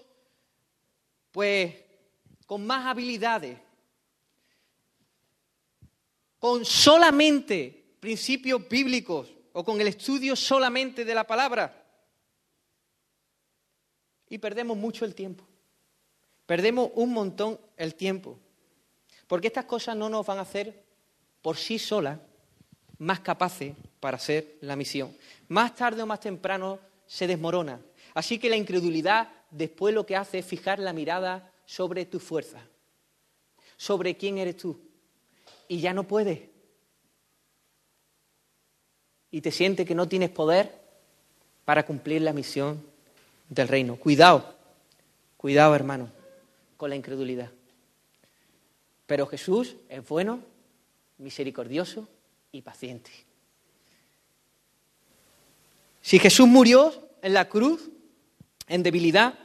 [1.32, 1.76] pues,
[2.46, 3.60] con más habilidades,
[6.40, 11.84] con solamente principios bíblicos o con el estudio solamente de la palabra.
[14.30, 15.46] Y perdemos mucho el tiempo.
[16.46, 18.38] Perdemos un montón el tiempo.
[19.28, 20.84] Porque estas cosas no nos van a hacer
[21.42, 22.20] por sí solas
[23.00, 25.16] más capaces para hacer la misión.
[25.48, 27.80] Más tarde o más temprano se desmorona.
[28.14, 32.66] Así que la incredulidad después lo que hace es fijar la mirada sobre tu fuerza,
[33.76, 34.87] sobre quién eres tú.
[35.68, 36.42] Y ya no puedes.
[39.32, 40.72] Y te sientes que no tienes poder
[41.66, 42.84] para cumplir la misión
[43.50, 43.98] del reino.
[43.98, 44.56] Cuidado,
[45.36, 46.12] cuidado hermano,
[46.78, 47.52] con la incredulidad.
[49.06, 50.40] Pero Jesús es bueno,
[51.18, 52.08] misericordioso
[52.52, 53.12] y paciente.
[56.02, 57.90] Si Jesús murió en la cruz,
[58.68, 59.38] en debilidad,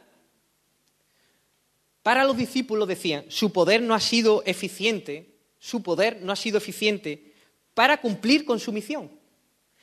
[2.02, 5.31] para los discípulos decían, su poder no ha sido eficiente,
[5.62, 7.34] su poder no ha sido eficiente
[7.72, 9.08] para cumplir con su misión.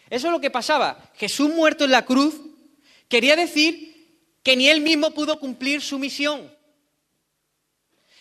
[0.09, 1.09] Eso es lo que pasaba.
[1.15, 2.36] Jesús muerto en la cruz
[3.07, 6.53] quería decir que ni él mismo pudo cumplir su misión.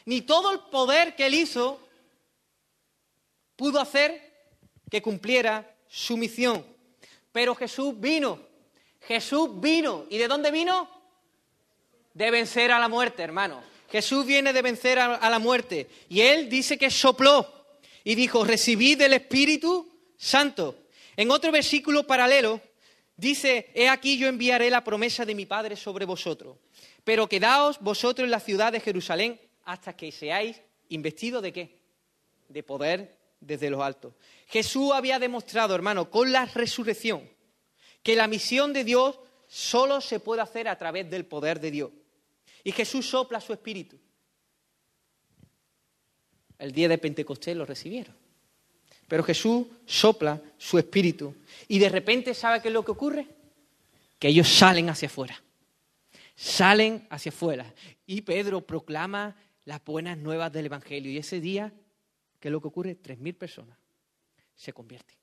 [0.05, 1.81] Ni todo el poder que él hizo
[3.57, 4.23] pudo hacer
[4.89, 6.65] que cumpliera su misión.
[7.33, 8.39] Pero Jesús vino.
[9.01, 10.07] Jesús vino.
[10.11, 10.89] ¿Y de dónde vino?
[12.15, 13.61] De vencer a la muerte, hermano.
[13.91, 15.89] Jesús viene de vencer a, la muerte.
[16.09, 17.67] Y él dice que sopló
[18.05, 20.77] y dijo, recibid del Espíritu Santo.
[21.17, 22.61] En otro versículo paralelo
[23.17, 26.57] dice, he aquí yo enviaré la promesa de mi Padre sobre vosotros.
[27.05, 30.61] Pero quedaos vosotros en la ciudad de Jerusalén hasta que seáis
[30.91, 31.79] investidos de qué?
[32.49, 34.15] De poder desde los altos.
[34.47, 37.29] Jesús había demostrado, hermano, con la resurrección,
[38.03, 41.91] que la misión de Dios solo se puede hacer a través del poder de Dios.
[42.65, 43.99] Y Jesús sopla su espíritu.
[46.59, 48.15] El día de Pentecostés lo recibieron.
[49.07, 51.35] Pero Jesús sopla su espíritu.
[51.67, 53.27] Y de repente, ¿sabe qué es lo que ocurre?
[54.19, 55.43] Que ellos salen hacia afuera.
[56.35, 57.73] Salen hacia afuera.
[58.07, 61.11] Y Pedro proclama las buenas nuevas del Evangelio.
[61.11, 61.73] Y ese día,
[62.39, 62.95] ¿qué es lo que ocurre?
[62.97, 63.79] Tres mil personas
[64.55, 65.17] se convierten.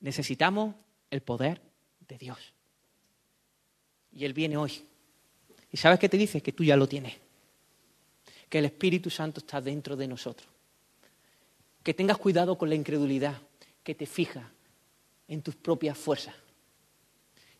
[0.00, 0.74] Necesitamos
[1.10, 1.60] el poder
[2.00, 2.54] de Dios.
[4.12, 4.86] Y Él viene hoy.
[5.72, 6.42] ¿Y sabes qué te dice?
[6.42, 7.14] Que tú ya lo tienes.
[8.48, 10.48] Que el Espíritu Santo está dentro de nosotros.
[11.82, 13.40] Que tengas cuidado con la incredulidad,
[13.82, 14.50] que te fija
[15.28, 16.34] en tus propias fuerzas.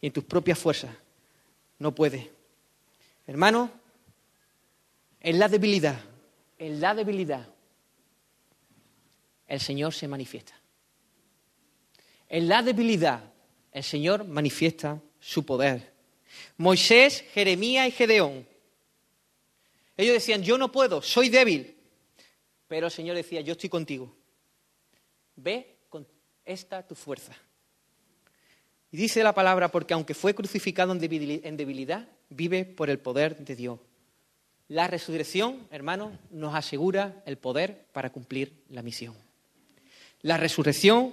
[0.00, 0.94] Y en tus propias fuerzas
[1.78, 2.26] no puedes.
[3.26, 3.70] Hermano,
[5.20, 6.00] en la debilidad,
[6.58, 7.46] en la debilidad,
[9.46, 10.54] el Señor se manifiesta.
[12.28, 13.22] En la debilidad,
[13.72, 15.89] el Señor manifiesta su poder.
[16.56, 18.46] Moisés, Jeremías y Gedeón.
[19.96, 21.76] Ellos decían, yo no puedo, soy débil.
[22.68, 24.14] Pero el Señor decía, yo estoy contigo.
[25.36, 26.06] Ve con
[26.44, 27.34] esta tu fuerza.
[28.92, 33.56] Y dice la palabra, porque aunque fue crucificado en debilidad, vive por el poder de
[33.56, 33.78] Dios.
[34.68, 39.14] La resurrección, hermano, nos asegura el poder para cumplir la misión.
[40.22, 41.12] La resurrección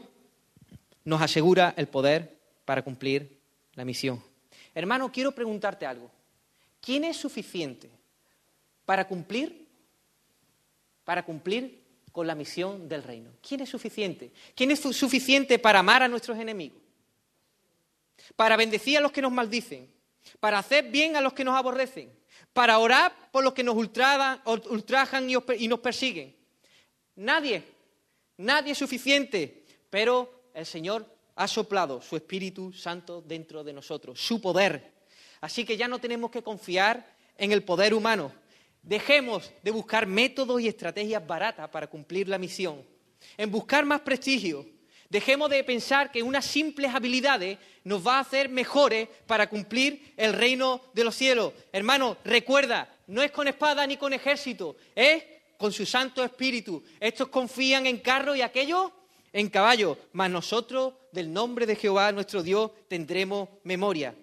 [1.06, 3.40] nos asegura el poder para cumplir
[3.74, 4.22] la misión.
[4.78, 6.12] Hermano, quiero preguntarte algo.
[6.80, 7.90] ¿Quién es suficiente
[8.86, 9.66] para cumplir
[11.04, 13.32] para cumplir con la misión del reino?
[13.42, 14.32] ¿Quién es suficiente?
[14.54, 16.78] ¿Quién es suficiente para amar a nuestros enemigos?
[18.36, 19.92] Para bendecir a los que nos maldicen,
[20.40, 22.12] para hacer bien a los que nos aborrecen,
[22.54, 26.36] para orar por los que nos ultrajan y nos persiguen.
[27.16, 27.64] Nadie,
[28.38, 34.42] nadie es suficiente, pero el Señor ha soplado su Espíritu Santo dentro de nosotros, su
[34.42, 34.92] poder.
[35.40, 38.32] Así que ya no tenemos que confiar en el poder humano.
[38.82, 42.84] Dejemos de buscar métodos y estrategias baratas para cumplir la misión,
[43.38, 44.66] en buscar más prestigio.
[45.10, 50.34] Dejemos de pensar que unas simples habilidades nos va a hacer mejores para cumplir el
[50.34, 51.54] reino de los cielos.
[51.72, 55.24] Hermano, recuerda, no es con espada ni con ejército, es
[55.58, 56.84] con su Santo Espíritu.
[57.00, 58.92] Estos confían en carro y aquellos
[59.40, 64.16] en caballo, mas nosotros del nombre de Jehová nuestro Dios tendremos memoria.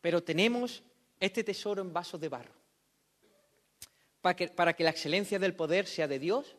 [0.00, 0.82] Pero tenemos
[1.18, 2.54] este tesoro en vasos de barro,
[4.22, 6.56] para que, para que la excelencia del poder sea de Dios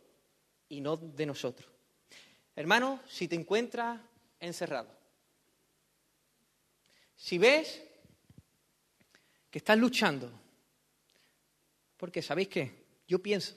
[0.70, 1.68] y no de nosotros.
[2.56, 4.00] Hermano, si te encuentras
[4.40, 4.90] encerrado.
[7.16, 7.82] Si ves
[9.50, 10.32] que estás luchando,
[11.98, 12.86] porque ¿sabéis qué?
[13.08, 13.56] Yo pienso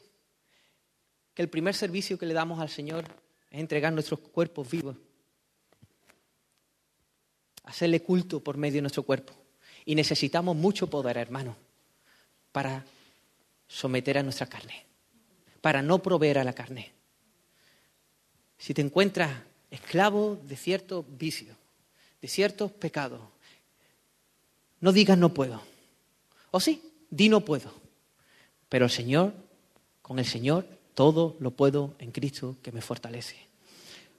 [1.35, 3.24] que el primer servicio que le damos al Señor
[3.55, 4.97] es entregar nuestros cuerpos vivos,
[7.63, 9.33] hacerle culto por medio de nuestro cuerpo.
[9.85, 11.55] Y necesitamos mucho poder, hermano,
[12.51, 12.85] para
[13.69, 14.85] someter a nuestra carne,
[15.61, 16.91] para no proveer a la carne.
[18.59, 19.31] Si te encuentras
[19.71, 21.57] esclavo de ciertos vicios,
[22.21, 23.21] de ciertos pecados,
[24.81, 25.63] no digas no puedo.
[26.51, 27.73] O sí, di no puedo.
[28.69, 29.33] Pero el Señor,
[30.03, 33.37] con el Señor, todo lo puedo en Cristo que me fortalece.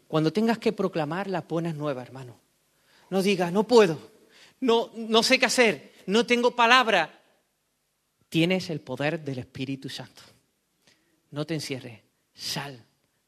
[0.08, 2.38] Cuando tengas que proclamar las buenas nuevas, hermano,
[3.10, 3.98] no digas no puedo,
[4.60, 7.22] no, no sé qué hacer, no tengo palabra.
[8.30, 10.22] Tienes el poder del Espíritu Santo.
[11.32, 12.02] No te encierres.
[12.34, 12.84] Sal,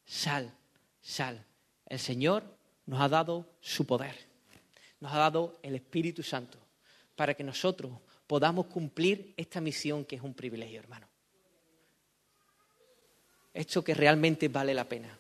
[0.06, 0.54] sal,
[1.02, 1.46] sal.
[1.86, 2.44] El Señor
[2.86, 4.16] nos ha dado su poder.
[5.00, 6.58] Nos ha dado el Espíritu Santo
[7.16, 7.92] para que nosotros
[8.26, 11.08] podamos cumplir esta misión que es un privilegio, hermano.
[13.54, 15.18] Esto que realmente vale la pena.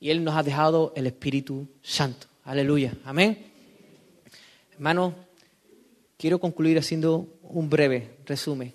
[0.00, 2.26] Y Él nos ha dejado el Espíritu Santo.
[2.44, 2.92] Aleluya.
[3.04, 3.52] Amén.
[4.72, 5.14] Hermano,
[6.16, 8.72] quiero concluir haciendo un breve resumen.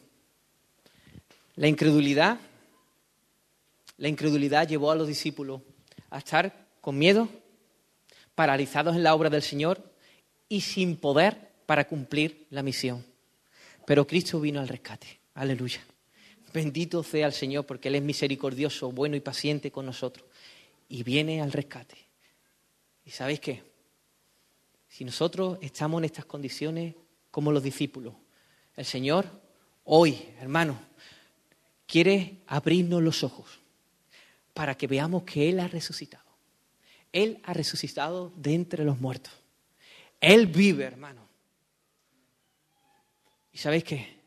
[1.55, 2.39] La incredulidad,
[3.97, 5.61] la incredulidad llevó a los discípulos
[6.09, 7.27] a estar con miedo,
[8.33, 9.83] paralizados en la obra del Señor
[10.47, 13.05] y sin poder para cumplir la misión.
[13.85, 15.19] Pero Cristo vino al rescate.
[15.33, 15.81] Aleluya.
[16.53, 20.25] Bendito sea el Señor porque Él es misericordioso, bueno y paciente con nosotros.
[20.87, 21.97] Y viene al rescate.
[23.05, 23.63] ¿Y sabéis qué?
[24.87, 26.95] Si nosotros estamos en estas condiciones
[27.31, 28.13] como los discípulos,
[28.75, 29.25] el Señor
[29.83, 30.79] hoy, hermano,
[31.85, 33.59] quiere abrirnos los ojos
[34.53, 36.29] para que veamos que Él ha resucitado.
[37.11, 39.33] Él ha resucitado de entre los muertos.
[40.21, 41.27] Él vive, hermano.
[43.51, 44.18] ¿Y sabéis qué?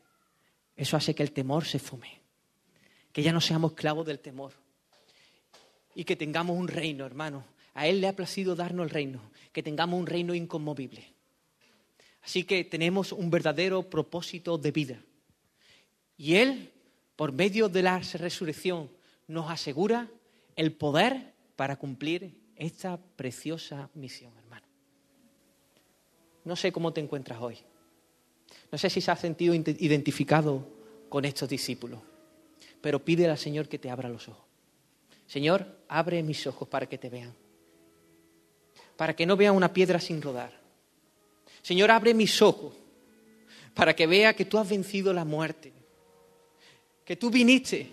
[0.75, 2.21] Eso hace que el temor se fume.
[3.11, 4.53] Que ya no seamos esclavos del temor.
[5.95, 7.45] Y que tengamos un reino, hermano.
[7.73, 9.21] A Él le ha placido darnos el reino.
[9.51, 11.13] Que tengamos un reino inconmovible.
[12.23, 14.99] Así que tenemos un verdadero propósito de vida.
[16.17, 16.73] Y Él
[17.15, 18.89] por medio de la resurrección,
[19.27, 20.09] nos asegura
[20.55, 24.65] el poder para cumplir esta preciosa misión, hermano.
[26.43, 27.59] No sé cómo te encuentras hoy.
[28.73, 30.65] No sé si se ha sentido identificado
[31.07, 31.99] con estos discípulos,
[32.81, 34.43] pero pide al Señor que te abra los ojos.
[35.27, 37.35] Señor, abre mis ojos para que te vean,
[38.97, 40.59] para que no vean una piedra sin rodar.
[41.61, 42.73] Señor, abre mis ojos
[43.75, 45.71] para que vea que tú has vencido la muerte,
[47.05, 47.91] que tú viniste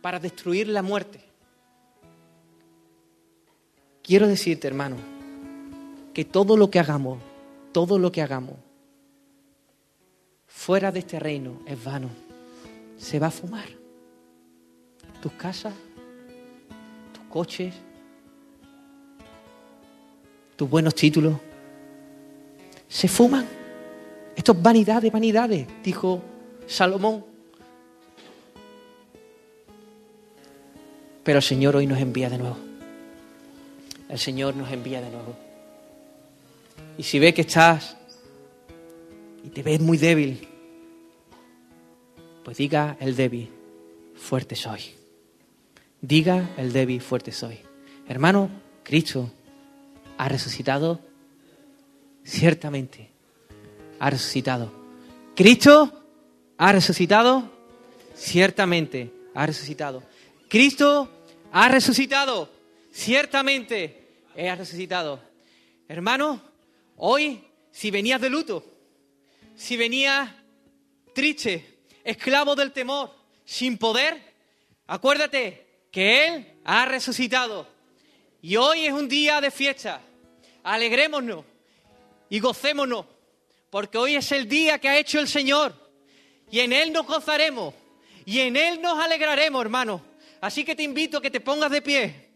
[0.00, 1.20] para destruir la muerte.
[4.02, 4.96] Quiero decirte, hermano,
[6.12, 7.20] que todo lo que hagamos,
[7.70, 8.56] todo lo que hagamos
[10.54, 12.08] fuera de este reino es vano.
[12.96, 13.66] Se va a fumar.
[15.20, 15.72] Tus casas,
[17.12, 17.74] tus coches,
[20.56, 21.34] tus buenos títulos,
[22.88, 23.46] se fuman.
[24.36, 26.22] Esto es vanidad de vanidades, dijo
[26.66, 27.24] Salomón.
[31.24, 32.56] Pero el Señor hoy nos envía de nuevo.
[34.08, 35.34] El Señor nos envía de nuevo.
[36.98, 37.96] Y si ve que estás
[39.44, 40.48] y te ves muy débil,
[42.44, 43.50] pues diga el débil,
[44.14, 44.80] fuerte soy.
[46.00, 47.58] Diga el débil, fuerte soy.
[48.08, 48.50] Hermano,
[48.82, 49.30] Cristo
[50.18, 51.00] ha resucitado.
[52.24, 53.10] Ciertamente,
[53.98, 54.72] ha resucitado.
[55.34, 55.92] Cristo
[56.58, 57.50] ha resucitado.
[58.14, 60.02] Ciertamente, ha resucitado.
[60.48, 61.08] Cristo
[61.52, 62.48] ha resucitado.
[62.92, 65.20] Ciertamente ha resucitado.
[65.88, 66.40] Hermano,
[66.96, 68.71] hoy, si venías de luto,
[69.62, 70.28] si venías
[71.14, 74.20] triste, esclavo del temor, sin poder,
[74.88, 77.68] acuérdate que Él ha resucitado.
[78.42, 80.00] Y hoy es un día de fiesta.
[80.64, 81.44] Alegrémonos
[82.28, 83.06] y gocémonos,
[83.70, 85.72] porque hoy es el día que ha hecho el Señor.
[86.50, 87.72] Y en Él nos gozaremos.
[88.24, 90.02] Y en Él nos alegraremos, hermano.
[90.40, 92.30] Así que te invito a que te pongas de pie.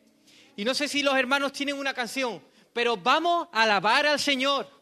[0.55, 2.41] Y no sé si los hermanos tienen una canción,
[2.73, 4.76] pero vamos a alabar al Señor.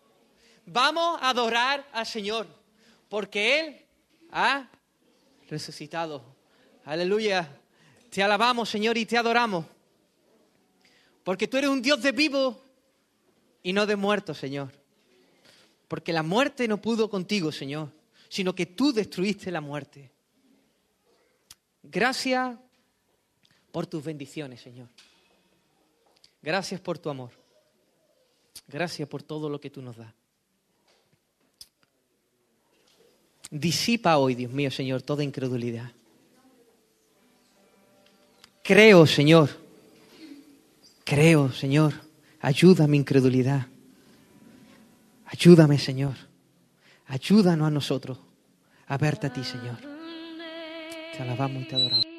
[0.66, 2.46] Vamos a adorar al Señor,
[3.08, 3.86] porque Él
[4.30, 4.68] ha
[5.48, 6.24] resucitado.
[6.84, 7.60] Aleluya.
[8.10, 9.66] Te alabamos, Señor, y te adoramos.
[11.22, 12.60] Porque tú eres un Dios de vivo
[13.62, 14.70] y no de muertos, Señor.
[15.88, 17.90] Porque la muerte no pudo contigo, Señor,
[18.28, 20.12] sino que tú destruiste la muerte.
[21.82, 22.56] Gracias
[23.70, 24.88] por tus bendiciones, Señor.
[26.40, 27.30] Gracias por tu amor.
[28.68, 30.12] Gracias por todo lo que tú nos das.
[33.50, 35.90] Disipa hoy, Dios mío, Señor, toda incredulidad.
[38.62, 39.50] Creo, Señor.
[41.04, 41.92] Creo, Señor.
[42.40, 43.66] Ayuda mi incredulidad.
[45.26, 46.14] Ayúdame, Señor.
[47.06, 48.18] Ayúdanos a nosotros
[48.86, 49.78] a verte a ti, Señor.
[51.16, 52.13] Te alabamos y te adoramos.